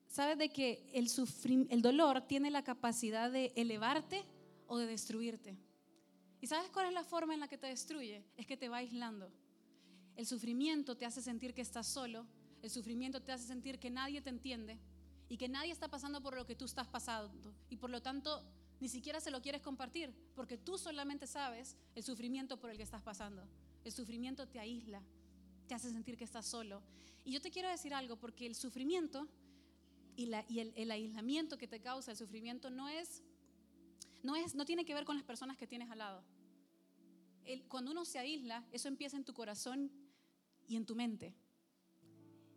¿Sabes 0.06 0.38
de 0.38 0.50
que 0.50 0.88
el, 0.94 1.08
el 1.70 1.82
dolor 1.82 2.20
tiene 2.28 2.52
la 2.52 2.62
capacidad 2.62 3.32
de 3.32 3.52
elevarte 3.56 4.24
o 4.68 4.78
de 4.78 4.86
destruirte? 4.86 5.58
¿Y 6.40 6.46
sabes 6.46 6.70
cuál 6.70 6.86
es 6.86 6.92
la 6.92 7.02
forma 7.02 7.34
en 7.34 7.40
la 7.40 7.48
que 7.48 7.58
te 7.58 7.66
destruye? 7.66 8.24
Es 8.36 8.46
que 8.46 8.56
te 8.56 8.68
va 8.68 8.76
aislando. 8.76 9.32
El 10.14 10.24
sufrimiento 10.24 10.96
te 10.96 11.04
hace 11.04 11.20
sentir 11.20 11.52
que 11.52 11.62
estás 11.62 11.88
solo, 11.88 12.28
el 12.62 12.70
sufrimiento 12.70 13.20
te 13.20 13.32
hace 13.32 13.44
sentir 13.44 13.80
que 13.80 13.90
nadie 13.90 14.22
te 14.22 14.30
entiende 14.30 14.78
y 15.28 15.36
que 15.36 15.48
nadie 15.48 15.72
está 15.72 15.88
pasando 15.88 16.22
por 16.22 16.36
lo 16.36 16.46
que 16.46 16.54
tú 16.54 16.64
estás 16.64 16.86
pasando 16.86 17.52
y 17.68 17.76
por 17.76 17.90
lo 17.90 18.00
tanto 18.00 18.44
ni 18.80 18.88
siquiera 18.88 19.20
se 19.20 19.30
lo 19.30 19.42
quieres 19.42 19.62
compartir 19.62 20.14
porque 20.34 20.56
tú 20.56 20.78
solamente 20.78 21.26
sabes 21.26 21.76
el 21.94 22.02
sufrimiento 22.02 22.58
por 22.58 22.70
el 22.70 22.76
que 22.76 22.82
estás 22.82 23.02
pasando. 23.02 23.46
El 23.84 23.92
sufrimiento 23.92 24.46
te 24.46 24.58
aísla, 24.58 25.02
te 25.66 25.74
hace 25.74 25.90
sentir 25.90 26.16
que 26.16 26.24
estás 26.24 26.46
solo. 26.46 26.82
Y 27.24 27.32
yo 27.32 27.40
te 27.40 27.50
quiero 27.50 27.68
decir 27.68 27.92
algo 27.92 28.16
porque 28.16 28.46
el 28.46 28.54
sufrimiento 28.54 29.28
y, 30.16 30.24
el, 30.58 30.90
aislamiento 30.90 31.58
que 31.58 31.68
te 31.68 31.80
causa 31.80 32.10
el 32.10 32.16
sufrimiento 32.16 32.70
no 32.70 32.88
es, 32.88 33.22
no 34.22 34.34
es, 34.34 34.54
no 34.54 34.64
tiene 34.64 34.84
que 34.84 34.94
ver 34.94 35.04
con 35.04 35.16
las 35.16 35.24
personas 35.24 35.56
que 35.56 35.66
tienes 35.66 35.90
al 35.90 35.98
lado. 35.98 36.24
cuando 37.68 37.92
uno 37.92 38.04
se 38.04 38.18
aísla, 38.18 38.66
eso 38.72 38.88
empieza 38.88 39.16
en 39.16 39.24
tu 39.24 39.32
corazón 39.32 39.90
y 40.66 40.76
en 40.76 40.86
tu 40.86 40.96
mente. 40.96 41.34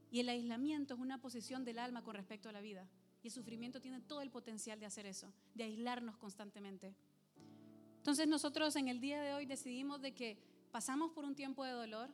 Y 0.09 0.19
el 0.19 0.29
aislamiento 0.29 0.95
es 0.95 0.99
una 0.99 1.21
posición 1.21 1.63
del 1.63 1.79
alma 1.79 2.03
con 2.03 2.15
respecto 2.15 2.49
a 2.49 2.51
la 2.51 2.61
vida. 2.61 2.89
Y 3.23 3.27
el 3.27 3.33
sufrimiento 3.33 3.79
tiene 3.79 4.01
todo 4.01 4.21
el 4.21 4.31
potencial 4.31 4.79
de 4.79 4.85
hacer 4.85 5.05
eso, 5.05 5.31
de 5.53 5.63
aislarnos 5.63 6.17
constantemente. 6.17 6.95
Entonces 7.97 8.27
nosotros 8.27 8.75
en 8.75 8.87
el 8.87 8.99
día 8.99 9.21
de 9.21 9.33
hoy 9.33 9.45
decidimos 9.45 10.01
de 10.01 10.13
que 10.13 10.37
pasamos 10.71 11.11
por 11.11 11.23
un 11.23 11.35
tiempo 11.35 11.63
de 11.63 11.71
dolor, 11.71 12.09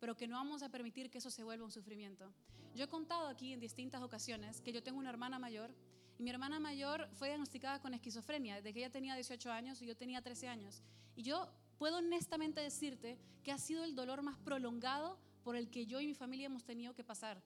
pero 0.00 0.16
que 0.16 0.26
no 0.26 0.36
vamos 0.36 0.62
a 0.62 0.68
permitir 0.68 1.10
que 1.10 1.18
eso 1.18 1.30
se 1.30 1.44
vuelva 1.44 1.64
un 1.64 1.70
sufrimiento. 1.70 2.32
Yo 2.74 2.84
he 2.84 2.88
contado 2.88 3.28
aquí 3.28 3.52
en 3.52 3.60
distintas 3.60 4.02
ocasiones 4.02 4.60
que 4.60 4.72
yo 4.72 4.82
tengo 4.82 4.98
una 4.98 5.10
hermana 5.10 5.38
mayor 5.38 5.72
y 6.18 6.22
mi 6.22 6.30
hermana 6.30 6.58
mayor 6.58 7.08
fue 7.12 7.28
diagnosticada 7.28 7.80
con 7.80 7.94
esquizofrenia 7.94 8.56
desde 8.56 8.72
que 8.72 8.80
ella 8.80 8.90
tenía 8.90 9.14
18 9.14 9.52
años 9.52 9.80
y 9.80 9.86
yo 9.86 9.96
tenía 9.96 10.22
13 10.22 10.48
años. 10.48 10.82
Y 11.14 11.22
yo 11.22 11.48
puedo 11.78 11.98
honestamente 11.98 12.60
decirte 12.60 13.18
que 13.42 13.52
ha 13.52 13.58
sido 13.58 13.84
el 13.84 13.94
dolor 13.94 14.22
más 14.22 14.38
prolongado 14.38 15.18
por 15.44 15.56
el 15.56 15.70
que 15.70 15.86
yo 15.86 16.00
y 16.00 16.06
mi 16.06 16.14
familia 16.14 16.46
hemos 16.46 16.64
tenido 16.64 16.94
que 16.94 17.04
pasar 17.04 17.42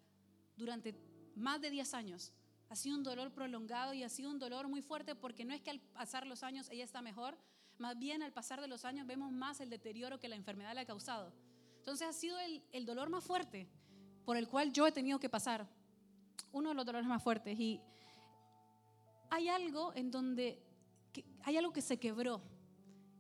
durante 0.56 0.94
más 1.35 1.61
de 1.61 1.70
10 1.70 1.94
años. 1.94 2.32
Ha 2.68 2.76
sido 2.76 2.96
un 2.96 3.02
dolor 3.02 3.33
prolongado 3.33 3.94
y 3.94 4.02
ha 4.02 4.09
sido 4.09 4.31
un 4.31 4.38
dolor 4.38 4.68
muy 4.68 4.83
fuerte 4.83 5.14
porque 5.14 5.44
no 5.44 5.55
es 5.55 5.61
que 5.61 5.70
al 5.70 5.81
pasar 5.81 6.26
los 6.26 6.42
años 6.42 6.68
ella 6.70 6.85
está 6.85 7.00
mejor, 7.00 7.38
más 7.79 7.98
bien 7.98 8.22
al 8.22 8.33
pasar 8.33 8.61
de 8.61 8.68
los 8.68 8.85
años 8.85 9.07
vemos 9.07 9.31
más 9.31 9.61
el 9.61 9.70
deterioro 9.70 10.18
que 10.18 10.29
la 10.29 10.37
enfermedad 10.37 10.74
le 10.74 10.81
ha 10.81 10.87
causado. 10.87 11.33
Entonces 11.79 12.09
ha 12.09 12.12
sido 12.12 12.38
el, 12.38 12.64
el 12.72 12.85
dolor 12.85 13.11
más 13.11 13.22
fuerte 13.22 13.68
por 14.24 14.37
el 14.37 14.48
cual 14.48 14.72
yo 14.72 14.87
he 14.87 14.92
tenido 14.92 15.20
que 15.20 15.29
pasar. 15.29 15.68
Uno 16.52 16.70
de 16.70 16.74
los 16.74 16.85
dolores 16.85 17.07
más 17.07 17.22
fuertes. 17.22 17.59
Y 17.59 17.81
hay 19.31 19.48
algo 19.48 19.92
en 19.94 20.11
donde, 20.11 20.62
hay 21.44 21.57
algo 21.57 21.72
que 21.72 21.83
se 21.83 21.98
quebró 21.98 22.42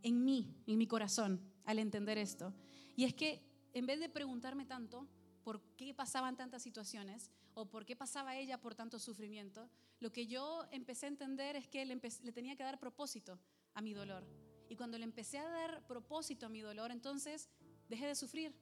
en 0.02 0.24
mí, 0.24 0.54
en 0.66 0.78
mi 0.78 0.86
corazón, 0.86 1.40
al 1.64 1.78
entender 1.78 2.18
esto. 2.18 2.52
Y 2.96 3.04
es 3.04 3.14
que 3.14 3.42
en 3.72 3.86
vez 3.86 4.00
de 4.00 4.08
preguntarme 4.08 4.64
tanto 4.64 5.06
por 5.46 5.62
qué 5.76 5.94
pasaban 5.94 6.36
tantas 6.36 6.60
situaciones 6.60 7.30
o 7.54 7.66
por 7.66 7.86
qué 7.86 7.94
pasaba 7.94 8.36
ella 8.36 8.60
por 8.60 8.74
tanto 8.74 8.98
sufrimiento, 8.98 9.70
lo 10.00 10.10
que 10.10 10.26
yo 10.26 10.64
empecé 10.72 11.06
a 11.06 11.10
entender 11.10 11.54
es 11.54 11.68
que 11.68 11.84
le, 11.86 11.94
le 11.94 12.32
tenía 12.32 12.56
que 12.56 12.64
dar 12.64 12.80
propósito 12.80 13.38
a 13.72 13.80
mi 13.80 13.94
dolor. 13.94 14.26
Y 14.68 14.74
cuando 14.74 14.98
le 14.98 15.04
empecé 15.04 15.38
a 15.38 15.48
dar 15.48 15.86
propósito 15.86 16.46
a 16.46 16.48
mi 16.48 16.62
dolor, 16.62 16.90
entonces 16.90 17.48
dejé 17.88 18.08
de 18.08 18.16
sufrir. 18.16 18.56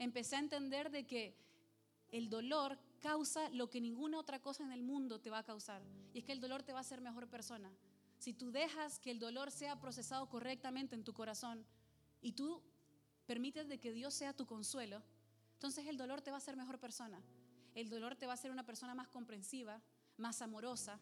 Empecé 0.00 0.34
a 0.34 0.40
entender 0.40 0.90
de 0.90 1.06
que 1.06 1.36
el 2.10 2.28
dolor 2.28 2.76
causa 3.00 3.48
lo 3.50 3.70
que 3.70 3.80
ninguna 3.80 4.18
otra 4.18 4.42
cosa 4.42 4.64
en 4.64 4.72
el 4.72 4.82
mundo 4.82 5.20
te 5.20 5.30
va 5.30 5.38
a 5.38 5.44
causar. 5.44 5.80
Y 6.12 6.18
es 6.18 6.24
que 6.24 6.32
el 6.32 6.40
dolor 6.40 6.64
te 6.64 6.72
va 6.72 6.78
a 6.78 6.80
hacer 6.80 7.00
mejor 7.00 7.28
persona. 7.28 7.70
Si 8.18 8.32
tú 8.32 8.50
dejas 8.50 8.98
que 8.98 9.12
el 9.12 9.20
dolor 9.20 9.52
sea 9.52 9.78
procesado 9.78 10.28
correctamente 10.28 10.96
en 10.96 11.04
tu 11.04 11.12
corazón 11.12 11.64
y 12.20 12.32
tú 12.32 12.64
permites 13.26 13.68
de 13.68 13.78
que 13.78 13.92
Dios 13.92 14.12
sea 14.12 14.32
tu 14.32 14.44
consuelo, 14.44 15.04
entonces 15.56 15.86
el 15.86 15.96
dolor 15.96 16.20
te 16.20 16.30
va 16.30 16.36
a 16.36 16.38
hacer 16.38 16.54
mejor 16.54 16.78
persona. 16.78 17.18
El 17.74 17.88
dolor 17.88 18.14
te 18.14 18.26
va 18.26 18.32
a 18.32 18.34
hacer 18.34 18.50
una 18.50 18.66
persona 18.66 18.94
más 18.94 19.08
comprensiva, 19.08 19.80
más 20.18 20.42
amorosa. 20.42 21.00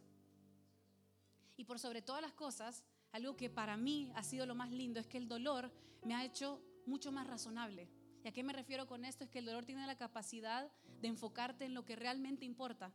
Y 1.56 1.64
por 1.64 1.80
sobre 1.80 2.02
todas 2.02 2.22
las 2.22 2.32
cosas, 2.32 2.84
algo 3.10 3.36
que 3.36 3.50
para 3.50 3.76
mí 3.76 4.12
ha 4.14 4.22
sido 4.22 4.46
lo 4.46 4.54
más 4.54 4.70
lindo 4.70 5.00
es 5.00 5.08
que 5.08 5.18
el 5.18 5.26
dolor 5.26 5.72
me 6.04 6.14
ha 6.14 6.24
hecho 6.24 6.62
mucho 6.86 7.10
más 7.10 7.26
razonable. 7.26 7.88
¿Y 8.22 8.28
a 8.28 8.32
qué 8.32 8.44
me 8.44 8.52
refiero 8.52 8.86
con 8.86 9.04
esto? 9.04 9.24
Es 9.24 9.30
que 9.30 9.40
el 9.40 9.46
dolor 9.46 9.64
tiene 9.64 9.84
la 9.88 9.96
capacidad 9.96 10.70
de 11.00 11.08
enfocarte 11.08 11.64
en 11.64 11.74
lo 11.74 11.84
que 11.84 11.96
realmente 11.96 12.44
importa. 12.44 12.92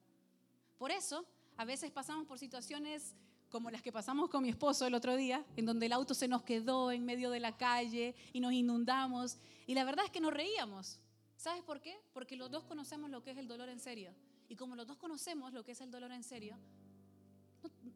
Por 0.77 0.91
eso, 0.91 1.25
a 1.57 1.65
veces 1.65 1.91
pasamos 1.91 2.25
por 2.25 2.39
situaciones 2.39 3.15
como 3.49 3.69
las 3.69 3.81
que 3.81 3.91
pasamos 3.91 4.29
con 4.29 4.43
mi 4.43 4.49
esposo 4.49 4.87
el 4.87 4.95
otro 4.95 5.17
día, 5.17 5.45
en 5.57 5.65
donde 5.65 5.87
el 5.87 5.91
auto 5.91 6.13
se 6.13 6.29
nos 6.29 6.43
quedó 6.43 6.89
en 6.91 7.03
medio 7.03 7.29
de 7.31 7.41
la 7.41 7.57
calle 7.57 8.15
y 8.31 8.39
nos 8.39 8.53
inundamos. 8.53 9.37
Y 9.67 9.73
la 9.73 9.83
verdad 9.83 10.05
es 10.05 10.11
que 10.11 10.21
nos 10.21 10.33
reíamos. 10.33 11.01
¿Sabes 11.39 11.63
por 11.63 11.79
qué? 11.79 11.97
Porque 12.11 12.35
los 12.35 12.51
dos 12.51 12.65
conocemos 12.65 13.09
lo 13.09 13.23
que 13.23 13.31
es 13.31 13.37
el 13.37 13.47
dolor 13.47 13.69
en 13.69 13.79
serio. 13.79 14.13
Y 14.49 14.57
como 14.57 14.75
los 14.75 14.85
dos 14.85 14.97
conocemos 14.97 15.53
lo 15.53 15.63
que 15.63 15.71
es 15.71 15.79
el 15.79 15.89
dolor 15.89 16.11
en 16.11 16.21
serio, 16.21 16.57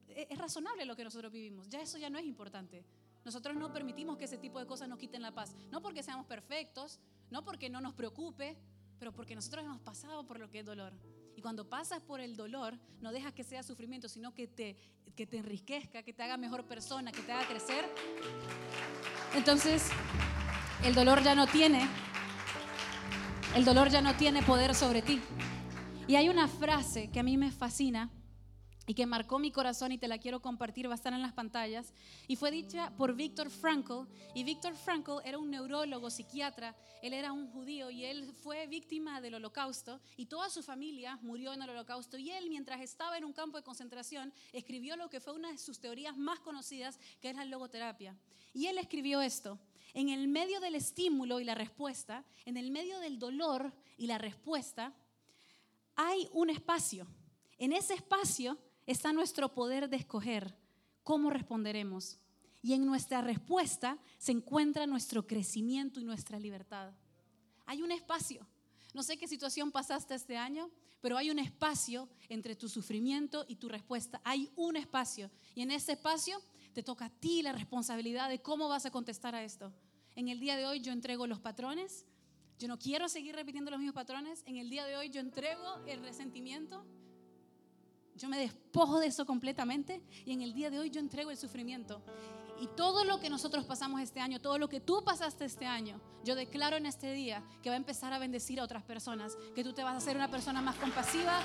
es 0.07 0.37
razonable 0.37 0.85
lo 0.85 0.95
que 0.95 1.03
nosotros 1.03 1.29
vivimos. 1.29 1.67
Ya 1.67 1.81
eso 1.81 1.97
ya 1.97 2.09
no 2.09 2.17
es 2.17 2.23
importante. 2.23 2.85
Nosotros 3.25 3.57
no 3.57 3.73
permitimos 3.73 4.17
que 4.17 4.23
ese 4.23 4.37
tipo 4.37 4.61
de 4.61 4.65
cosas 4.65 4.87
nos 4.87 4.97
quiten 4.97 5.21
la 5.21 5.33
paz. 5.33 5.57
No 5.71 5.81
porque 5.81 6.03
seamos 6.03 6.25
perfectos, 6.25 7.01
no 7.31 7.43
porque 7.43 7.69
no 7.69 7.81
nos 7.81 7.93
preocupe, 7.93 8.55
pero 8.97 9.11
porque 9.11 9.35
nosotros 9.35 9.65
hemos 9.65 9.81
pasado 9.81 10.25
por 10.25 10.39
lo 10.39 10.49
que 10.49 10.59
es 10.59 10.65
dolor. 10.65 10.93
Y 11.35 11.41
cuando 11.41 11.67
pasas 11.67 12.01
por 12.01 12.21
el 12.21 12.37
dolor, 12.37 12.79
no 13.01 13.11
dejas 13.11 13.33
que 13.33 13.43
sea 13.43 13.61
sufrimiento, 13.61 14.07
sino 14.07 14.33
que 14.33 14.47
te, 14.47 14.77
que 15.17 15.27
te 15.27 15.39
enriquezca, 15.39 16.01
que 16.01 16.13
te 16.13 16.23
haga 16.23 16.37
mejor 16.37 16.63
persona, 16.63 17.11
que 17.11 17.21
te 17.21 17.33
haga 17.33 17.45
crecer. 17.45 17.93
Entonces, 19.35 19.89
el 20.85 20.95
dolor 20.95 21.21
ya 21.23 21.35
no 21.35 21.45
tiene, 21.45 21.89
el 23.55 23.65
dolor 23.65 23.89
ya 23.89 24.01
no 24.01 24.15
tiene 24.15 24.41
poder 24.41 24.73
sobre 24.73 25.01
ti. 25.01 25.21
Y 26.07 26.15
hay 26.15 26.29
una 26.29 26.47
frase 26.47 27.09
que 27.11 27.19
a 27.19 27.23
mí 27.23 27.37
me 27.37 27.51
fascina, 27.51 28.09
y 28.85 28.93
que 28.93 29.05
marcó 29.05 29.39
mi 29.39 29.51
corazón 29.51 29.91
y 29.91 29.97
te 29.97 30.07
la 30.07 30.17
quiero 30.17 30.41
compartir, 30.41 30.87
va 30.87 30.93
a 30.93 30.95
estar 30.95 31.13
en 31.13 31.21
las 31.21 31.33
pantallas, 31.33 31.93
y 32.27 32.35
fue 32.35 32.51
dicha 32.51 32.91
por 32.97 33.15
Víctor 33.15 33.49
Frankl. 33.49 34.07
Y 34.33 34.43
Víctor 34.43 34.75
Frankl 34.75 35.21
era 35.23 35.37
un 35.37 35.49
neurólogo, 35.49 36.09
psiquiatra, 36.09 36.75
él 37.01 37.13
era 37.13 37.31
un 37.31 37.47
judío 37.47 37.89
y 37.89 38.05
él 38.05 38.33
fue 38.33 38.65
víctima 38.67 39.21
del 39.21 39.35
holocausto 39.35 39.99
y 40.15 40.25
toda 40.25 40.49
su 40.49 40.63
familia 40.63 41.19
murió 41.21 41.53
en 41.53 41.61
el 41.61 41.69
holocausto. 41.69 42.17
Y 42.17 42.31
él, 42.31 42.49
mientras 42.49 42.81
estaba 42.81 43.17
en 43.17 43.25
un 43.25 43.33
campo 43.33 43.57
de 43.57 43.63
concentración, 43.63 44.33
escribió 44.51 44.95
lo 44.95 45.09
que 45.09 45.19
fue 45.19 45.33
una 45.33 45.51
de 45.51 45.57
sus 45.57 45.79
teorías 45.79 46.17
más 46.17 46.39
conocidas, 46.39 46.99
que 47.21 47.29
es 47.29 47.35
la 47.35 47.45
logoterapia. 47.45 48.15
Y 48.53 48.67
él 48.67 48.77
escribió 48.77 49.21
esto, 49.21 49.59
en 49.93 50.09
el 50.09 50.27
medio 50.27 50.59
del 50.59 50.75
estímulo 50.75 51.39
y 51.39 51.43
la 51.43 51.55
respuesta, 51.55 52.25
en 52.45 52.57
el 52.57 52.71
medio 52.71 52.99
del 52.99 53.19
dolor 53.19 53.73
y 53.97 54.07
la 54.07 54.17
respuesta, 54.17 54.93
hay 55.95 56.27
un 56.31 56.49
espacio. 56.49 57.07
En 57.57 57.73
ese 57.73 57.93
espacio 57.93 58.57
está 58.85 59.13
nuestro 59.13 59.53
poder 59.53 59.89
de 59.89 59.97
escoger 59.97 60.57
cómo 61.03 61.29
responderemos. 61.29 62.19
Y 62.61 62.73
en 62.73 62.85
nuestra 62.85 63.21
respuesta 63.21 63.99
se 64.17 64.31
encuentra 64.31 64.87
nuestro 64.87 65.27
crecimiento 65.27 65.99
y 65.99 66.05
nuestra 66.05 66.39
libertad. 66.39 66.93
Hay 67.65 67.81
un 67.81 67.91
espacio. 67.91 68.47
No 68.93 69.03
sé 69.03 69.17
qué 69.17 69.27
situación 69.27 69.71
pasaste 69.71 70.15
este 70.15 70.37
año, 70.37 70.71
pero 71.01 71.17
hay 71.17 71.29
un 71.29 71.39
espacio 71.39 72.07
entre 72.29 72.55
tu 72.55 72.69
sufrimiento 72.69 73.45
y 73.47 73.57
tu 73.57 73.67
respuesta. 73.67 74.21
Hay 74.23 74.49
un 74.55 74.77
espacio. 74.77 75.29
Y 75.53 75.61
en 75.61 75.71
ese 75.71 75.93
espacio 75.93 76.41
te 76.73 76.83
toca 76.83 77.05
a 77.05 77.09
ti 77.09 77.41
la 77.41 77.51
responsabilidad 77.51 78.29
de 78.29 78.41
cómo 78.41 78.67
vas 78.67 78.85
a 78.85 78.91
contestar 78.91 79.35
a 79.35 79.43
esto. 79.43 79.71
En 80.15 80.27
el 80.27 80.39
día 80.39 80.55
de 80.55 80.65
hoy 80.65 80.81
yo 80.81 80.91
entrego 80.91 81.27
los 81.27 81.39
patrones. 81.39 82.05
Yo 82.59 82.67
no 82.67 82.77
quiero 82.77 83.09
seguir 83.09 83.35
repitiendo 83.35 83.71
los 83.71 83.79
mismos 83.79 83.95
patrones. 83.95 84.43
En 84.45 84.57
el 84.57 84.69
día 84.69 84.85
de 84.85 84.95
hoy 84.95 85.09
yo 85.09 85.19
entrego 85.19 85.79
el 85.87 86.01
resentimiento. 86.01 86.85
Yo 88.15 88.29
me 88.29 88.37
despojo 88.37 88.99
de 88.99 89.07
eso 89.07 89.25
completamente 89.25 90.03
y 90.25 90.33
en 90.33 90.41
el 90.41 90.53
día 90.53 90.69
de 90.69 90.79
hoy 90.79 90.89
yo 90.89 90.99
entrego 90.99 91.31
el 91.31 91.37
sufrimiento. 91.37 92.01
Y 92.59 92.67
todo 92.67 93.03
lo 93.03 93.19
que 93.19 93.29
nosotros 93.29 93.65
pasamos 93.65 94.01
este 94.01 94.19
año, 94.19 94.39
todo 94.39 94.59
lo 94.59 94.69
que 94.69 94.79
tú 94.79 95.03
pasaste 95.03 95.45
este 95.45 95.65
año, 95.65 95.99
yo 96.23 96.35
declaro 96.35 96.77
en 96.77 96.85
este 96.85 97.11
día 97.11 97.43
que 97.63 97.69
va 97.69 97.73
a 97.73 97.77
empezar 97.77 98.13
a 98.13 98.19
bendecir 98.19 98.59
a 98.59 98.63
otras 98.63 98.83
personas, 98.83 99.35
que 99.55 99.63
tú 99.63 99.73
te 99.73 99.83
vas 99.83 99.95
a 99.95 99.97
hacer 99.97 100.15
una 100.15 100.29
persona 100.29 100.61
más 100.61 100.75
compasiva, 100.75 101.41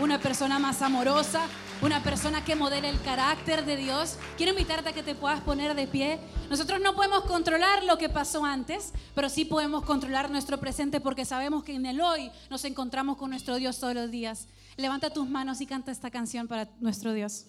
una 0.00 0.18
persona 0.20 0.58
más 0.58 0.82
amorosa, 0.82 1.46
una 1.82 2.02
persona 2.02 2.44
que 2.44 2.54
modele 2.54 2.88
el 2.88 3.00
carácter 3.02 3.64
de 3.64 3.76
Dios. 3.76 4.16
Quiero 4.36 4.52
invitarte 4.52 4.90
a 4.90 4.92
que 4.92 5.02
te 5.02 5.14
puedas 5.14 5.40
poner 5.40 5.74
de 5.74 5.86
pie. 5.86 6.18
Nosotros 6.50 6.80
no 6.80 6.94
podemos 6.94 7.24
controlar 7.24 7.84
lo 7.84 7.98
que 7.98 8.08
pasó 8.08 8.44
antes, 8.44 8.92
pero 9.14 9.28
sí 9.28 9.44
podemos 9.44 9.84
controlar 9.84 10.30
nuestro 10.30 10.58
presente 10.58 11.00
porque 11.00 11.24
sabemos 11.24 11.64
que 11.64 11.74
en 11.74 11.86
el 11.86 12.00
hoy 12.00 12.30
nos 12.50 12.64
encontramos 12.64 13.16
con 13.16 13.30
nuestro 13.30 13.56
Dios 13.56 13.78
todos 13.78 13.94
los 13.94 14.10
días. 14.10 14.48
Levanta 14.76 15.10
tus 15.10 15.28
manos 15.28 15.60
y 15.60 15.66
canta 15.66 15.90
esta 15.90 16.10
canción 16.10 16.48
para 16.48 16.68
nuestro 16.80 17.12
Dios. 17.12 17.46